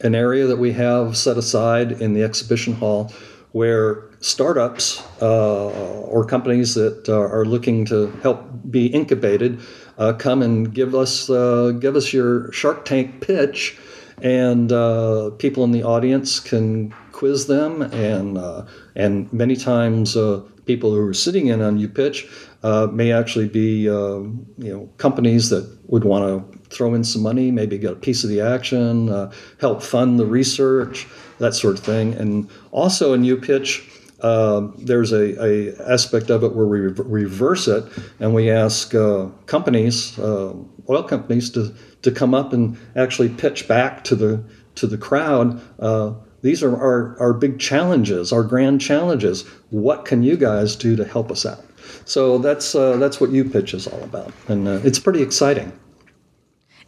an 0.00 0.16
area 0.16 0.46
that 0.48 0.56
we 0.56 0.72
have 0.72 1.16
set 1.16 1.36
aside 1.36 1.92
in 1.92 2.14
the 2.14 2.24
exhibition 2.24 2.74
hall 2.74 3.12
where 3.52 4.10
startups 4.20 5.02
uh, 5.20 5.66
or 5.66 6.24
companies 6.24 6.74
that 6.74 7.08
uh, 7.08 7.16
are 7.16 7.44
looking 7.44 7.84
to 7.84 8.06
help 8.22 8.44
be 8.70 8.86
incubated 8.86 9.60
uh, 10.02 10.12
come 10.14 10.42
and 10.42 10.74
give 10.74 10.94
us 10.96 11.30
uh, 11.30 11.70
give 11.78 11.94
us 11.94 12.12
your 12.12 12.50
Shark 12.50 12.84
Tank 12.84 13.20
pitch, 13.20 13.78
and 14.20 14.72
uh, 14.72 15.30
people 15.38 15.62
in 15.62 15.70
the 15.70 15.84
audience 15.84 16.40
can 16.40 16.92
quiz 17.12 17.46
them, 17.46 17.82
and 17.82 18.36
uh, 18.36 18.66
and 18.96 19.32
many 19.32 19.54
times 19.54 20.16
people 20.64 20.92
who 20.92 21.06
are 21.06 21.14
sitting 21.14 21.46
in 21.46 21.62
on 21.62 21.78
UPitch 21.78 22.28
may 22.92 23.12
actually 23.12 23.48
be 23.48 23.82
you 23.82 24.44
know 24.58 24.90
companies 24.96 25.50
that 25.50 25.64
would 25.86 26.04
want 26.04 26.24
to 26.26 26.58
throw 26.68 26.94
in 26.94 27.04
some 27.04 27.22
money, 27.22 27.52
maybe 27.52 27.78
get 27.78 27.92
a 27.92 27.96
piece 27.96 28.24
of 28.24 28.30
the 28.30 28.40
action, 28.40 29.30
help 29.60 29.82
fund 29.82 30.18
the 30.18 30.26
research 30.26 31.06
that 31.38 31.54
sort 31.54 31.78
of 31.78 31.84
thing. 31.84 32.14
And 32.14 32.50
also 32.72 33.12
in 33.12 33.22
UPitch, 33.22 33.91
uh, 34.22 34.68
there's 34.78 35.12
a, 35.12 35.44
a, 35.44 35.92
aspect 35.92 36.30
of 36.30 36.44
it 36.44 36.54
where 36.54 36.66
we 36.66 36.80
re- 36.80 37.24
reverse 37.24 37.66
it 37.66 37.84
and 38.20 38.34
we 38.34 38.50
ask 38.50 38.94
uh, 38.94 39.26
companies, 39.46 40.18
uh, 40.18 40.54
oil 40.88 41.02
companies, 41.02 41.50
to, 41.50 41.74
to 42.02 42.10
come 42.10 42.32
up 42.32 42.52
and 42.52 42.78
actually 42.94 43.28
pitch 43.28 43.66
back 43.66 44.04
to 44.04 44.14
the 44.14 44.42
to 44.76 44.86
the 44.86 44.96
crowd. 44.96 45.60
Uh, 45.78 46.14
these 46.40 46.62
are 46.62 46.74
our, 46.74 47.18
our 47.20 47.32
big 47.32 47.58
challenges, 47.58 48.32
our 48.32 48.42
grand 48.42 48.80
challenges. 48.80 49.42
What 49.70 50.04
can 50.04 50.22
you 50.22 50.36
guys 50.36 50.74
do 50.76 50.96
to 50.96 51.04
help 51.04 51.30
us 51.30 51.44
out? 51.44 51.64
So 52.04 52.38
that's 52.38 52.74
uh, 52.74 52.96
that's 52.96 53.20
what 53.20 53.30
UPitch 53.30 53.74
is 53.74 53.86
all 53.86 54.02
about, 54.02 54.32
and 54.48 54.68
uh, 54.68 54.80
it's 54.84 54.98
pretty 54.98 55.22
exciting. 55.22 55.72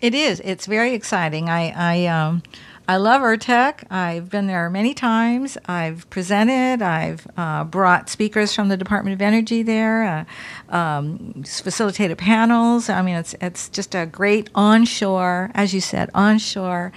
It 0.00 0.14
is. 0.14 0.40
It's 0.40 0.66
very 0.66 0.94
exciting. 0.94 1.48
I 1.48 1.72
I 1.76 2.06
um, 2.06 2.42
I 2.86 2.98
love 2.98 3.22
URTeC. 3.22 3.90
I've 3.90 4.28
been 4.28 4.46
there 4.46 4.68
many 4.68 4.92
times. 4.92 5.56
I've 5.64 6.08
presented. 6.10 6.82
I've 6.82 7.26
uh, 7.34 7.64
brought 7.64 8.10
speakers 8.10 8.54
from 8.54 8.68
the 8.68 8.76
Department 8.76 9.14
of 9.14 9.22
Energy 9.22 9.62
there, 9.62 10.26
uh, 10.70 10.76
um, 10.76 11.44
facilitated 11.44 12.18
panels. 12.18 12.90
I 12.90 13.00
mean, 13.00 13.16
it's 13.16 13.34
it's 13.40 13.70
just 13.70 13.94
a 13.94 14.04
great 14.04 14.50
onshore, 14.54 15.50
as 15.54 15.72
you 15.72 15.80
said, 15.80 16.10
onshore 16.12 16.92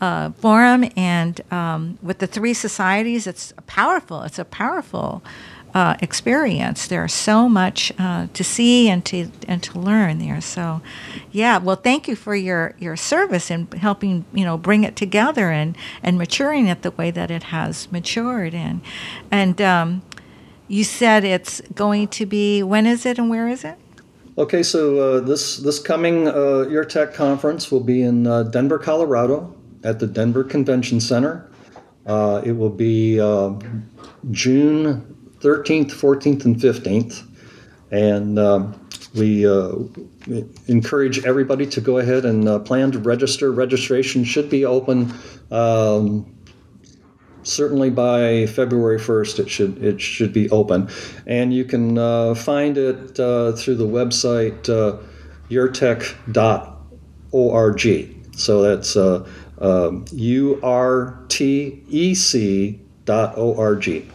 uh, 0.00 0.30
forum. 0.32 0.84
And 0.96 1.40
um, 1.52 1.98
with 2.00 2.18
the 2.18 2.28
three 2.28 2.54
societies, 2.54 3.26
it's 3.26 3.52
powerful. 3.66 4.22
It's 4.22 4.38
a 4.38 4.44
powerful 4.44 5.20
uh, 5.74 5.96
experience. 6.00 6.86
There's 6.86 7.12
so 7.12 7.48
much 7.48 7.92
uh, 7.98 8.28
to 8.32 8.44
see 8.44 8.88
and 8.88 9.04
to 9.06 9.30
and 9.48 9.62
to 9.64 9.78
learn 9.78 10.18
there. 10.18 10.40
So, 10.40 10.80
yeah. 11.32 11.58
Well, 11.58 11.76
thank 11.76 12.06
you 12.06 12.14
for 12.14 12.36
your 12.36 12.74
your 12.78 12.96
service 12.96 13.50
in 13.50 13.66
helping 13.72 14.24
you 14.32 14.44
know 14.44 14.56
bring 14.56 14.84
it 14.84 14.94
together 14.94 15.50
and 15.50 15.76
and 16.02 16.16
maturing 16.16 16.68
it 16.68 16.82
the 16.82 16.92
way 16.92 17.10
that 17.10 17.30
it 17.30 17.44
has 17.44 17.90
matured. 17.90 18.54
And 18.54 18.80
and 19.30 19.60
um, 19.60 20.02
you 20.68 20.84
said 20.84 21.24
it's 21.24 21.60
going 21.74 22.08
to 22.08 22.24
be 22.24 22.62
when 22.62 22.86
is 22.86 23.04
it 23.04 23.18
and 23.18 23.28
where 23.28 23.48
is 23.48 23.64
it? 23.64 23.76
Okay, 24.38 24.62
so 24.62 24.98
uh, 24.98 25.20
this 25.20 25.58
this 25.58 25.78
coming 25.80 26.28
uh, 26.28 26.66
URTeC 26.66 27.14
conference 27.14 27.70
will 27.70 27.82
be 27.82 28.02
in 28.02 28.26
uh, 28.26 28.44
Denver, 28.44 28.78
Colorado, 28.78 29.54
at 29.82 29.98
the 29.98 30.06
Denver 30.06 30.44
Convention 30.44 31.00
Center. 31.00 31.50
Uh, 32.06 32.42
it 32.44 32.52
will 32.52 32.70
be 32.70 33.20
uh, 33.20 33.54
June 34.30 35.14
13th, 35.44 35.90
14th, 35.90 36.44
and 36.46 36.56
15th. 36.56 37.22
And 37.90 38.38
um, 38.38 38.88
we 39.14 39.46
uh, 39.46 39.74
encourage 40.66 41.24
everybody 41.24 41.66
to 41.66 41.80
go 41.82 41.98
ahead 41.98 42.24
and 42.24 42.48
uh, 42.48 42.58
plan 42.60 42.92
to 42.92 42.98
register. 42.98 43.52
Registration 43.52 44.24
should 44.24 44.48
be 44.48 44.64
open 44.64 45.12
um, 45.50 46.34
certainly 47.42 47.90
by 47.90 48.46
February 48.46 48.98
1st. 48.98 49.40
It 49.40 49.50
should 49.50 49.82
it 49.84 50.00
should 50.00 50.32
be 50.32 50.50
open, 50.50 50.88
and 51.26 51.54
you 51.54 51.64
can 51.64 51.98
uh, 51.98 52.34
find 52.34 52.76
it 52.76 53.20
uh, 53.20 53.52
through 53.52 53.76
the 53.76 53.86
website 53.86 54.68
uh, 54.68 54.98
urtec.org. 55.50 56.30
So 58.36 58.62
that's 58.62 58.96
uh, 58.96 59.28
um, 59.58 60.04
U 60.12 60.58
R 60.62 61.22
T 61.28 61.84
E 61.88 62.14
C 62.14 62.80
dot 63.04 63.34
O 63.36 63.56
R 63.56 63.76
G. 63.76 64.08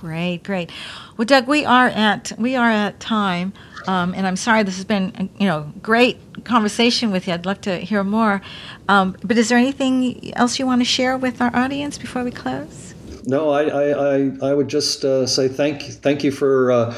Great, 0.00 0.44
great. 0.44 0.70
Well, 1.16 1.24
Doug, 1.24 1.48
we 1.48 1.64
are 1.64 1.88
at 1.88 2.30
we 2.38 2.54
are 2.54 2.70
at 2.70 3.00
time, 3.00 3.52
um, 3.88 4.14
and 4.14 4.28
I'm 4.28 4.36
sorry 4.36 4.62
this 4.62 4.76
has 4.76 4.84
been 4.84 5.28
you 5.40 5.46
know 5.46 5.72
great 5.82 6.44
conversation 6.44 7.10
with 7.10 7.26
you. 7.26 7.34
I'd 7.34 7.46
love 7.46 7.60
to 7.62 7.78
hear 7.78 8.04
more. 8.04 8.40
Um, 8.88 9.16
but 9.24 9.36
is 9.36 9.48
there 9.48 9.58
anything 9.58 10.36
else 10.36 10.60
you 10.60 10.66
want 10.66 10.82
to 10.82 10.84
share 10.84 11.18
with 11.18 11.42
our 11.42 11.54
audience 11.54 11.98
before 11.98 12.22
we 12.22 12.30
close? 12.30 12.94
No, 13.24 13.50
I 13.50 13.64
I, 13.64 14.16
I, 14.16 14.32
I 14.50 14.54
would 14.54 14.68
just 14.68 15.04
uh, 15.04 15.26
say 15.26 15.48
thank 15.48 15.82
thank 15.82 16.22
you 16.22 16.30
for. 16.30 16.70
Uh, 16.70 16.94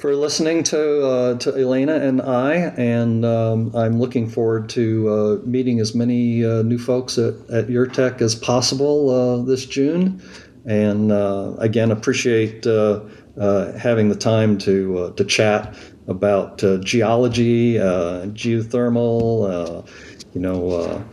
for 0.00 0.16
listening 0.16 0.62
to 0.62 1.06
uh, 1.06 1.34
to 1.36 1.54
Elena 1.54 1.96
and 1.96 2.22
I, 2.22 2.54
and 2.78 3.22
um, 3.22 3.70
I'm 3.76 4.00
looking 4.00 4.30
forward 4.30 4.70
to 4.70 5.08
uh, 5.10 5.46
meeting 5.46 5.78
as 5.78 5.94
many 5.94 6.42
uh, 6.42 6.62
new 6.62 6.78
folks 6.78 7.18
at, 7.18 7.34
at 7.50 7.66
URTeC 7.66 8.22
as 8.22 8.34
possible 8.34 9.10
uh, 9.10 9.44
this 9.44 9.66
June 9.66 10.22
and 10.66 11.12
uh, 11.12 11.54
again 11.58 11.90
appreciate 11.90 12.66
uh, 12.66 13.00
uh, 13.38 13.72
having 13.72 14.08
the 14.08 14.14
time 14.14 14.56
to 14.58 15.12
to 15.16 15.24
chat 15.24 15.74
about 16.08 16.58
geology, 16.82 17.74
geothermal, 17.74 19.86
you 20.34 20.40
know. 20.40 21.04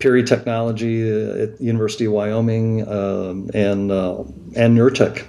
Piri 0.00 0.22
Technology 0.22 1.00
at 1.08 1.56
the 1.56 1.64
University 1.64 2.04
of 2.04 2.12
Wyoming 2.12 2.86
um, 2.86 3.48
and 3.54 3.90
and 3.90 4.76
URTeC. 4.76 5.24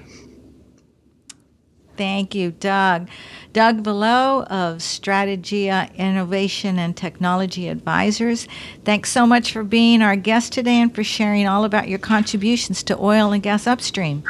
Thank 1.96 2.36
you, 2.36 2.52
Doug. 2.52 3.08
Doug 3.56 3.84
Valleau 3.84 4.44
of 4.48 4.80
Strategia 4.80 5.96
Innovation 5.96 6.78
and 6.78 6.96
Technology 6.96 7.70
Advisors. 7.70 8.50
Thanks 8.84 9.10
so 9.14 9.26
much 9.26 9.54
for 9.54 9.64
being 9.64 10.02
our 10.02 10.18
guest 10.18 10.52
today 10.52 10.82
and 10.82 10.94
for 10.94 11.06
sharing 11.06 11.48
all 11.48 11.64
about 11.64 11.88
your 11.88 11.98
contributions 11.98 12.84
to 12.84 13.00
oil 13.00 13.32
and 13.32 13.42
gas 13.42 13.66
upstream. 13.66 14.26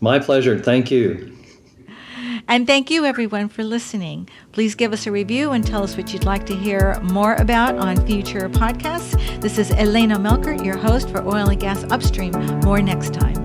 My 0.00 0.20
pleasure. 0.20 0.56
Thank 0.56 0.92
you. 0.92 1.36
And 2.46 2.64
thank 2.64 2.92
you, 2.92 3.04
everyone, 3.04 3.48
for 3.48 3.64
listening. 3.64 4.28
Please 4.52 4.76
give 4.76 4.92
us 4.92 5.08
a 5.08 5.10
review 5.10 5.50
and 5.50 5.66
tell 5.66 5.82
us 5.82 5.96
what 5.96 6.12
you'd 6.12 6.22
like 6.22 6.46
to 6.46 6.54
hear 6.54 6.96
more 7.02 7.34
about 7.34 7.76
on 7.76 8.06
future 8.06 8.48
podcasts. 8.48 9.40
This 9.40 9.58
is 9.58 9.72
Elena 9.72 10.16
Melchert, 10.16 10.64
your 10.64 10.76
host 10.76 11.10
for 11.10 11.26
Oil 11.26 11.48
and 11.48 11.60
Gas 11.60 11.82
Upstream. 11.90 12.30
More 12.60 12.80
next 12.80 13.14
time. 13.14 13.39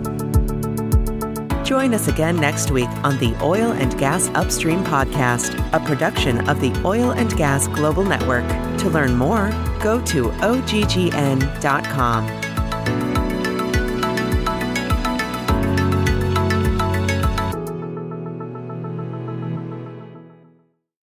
Join 1.65 1.95
us 1.95 2.07
again 2.07 2.35
next 2.35 2.69
week 2.69 2.89
on 3.03 3.17
the 3.17 3.35
Oil 3.41 3.71
and 3.71 3.97
Gas 3.97 4.29
Upstream 4.35 4.83
podcast, 4.83 5.57
a 5.73 5.83
production 5.83 6.47
of 6.47 6.61
the 6.61 6.71
Oil 6.85 7.09
and 7.09 7.35
Gas 7.35 7.67
Global 7.69 8.03
Network. 8.03 8.47
To 8.81 8.89
learn 8.89 9.15
more, 9.15 9.49
go 9.81 9.99
to 10.05 10.29
oggn.com. 10.29 12.44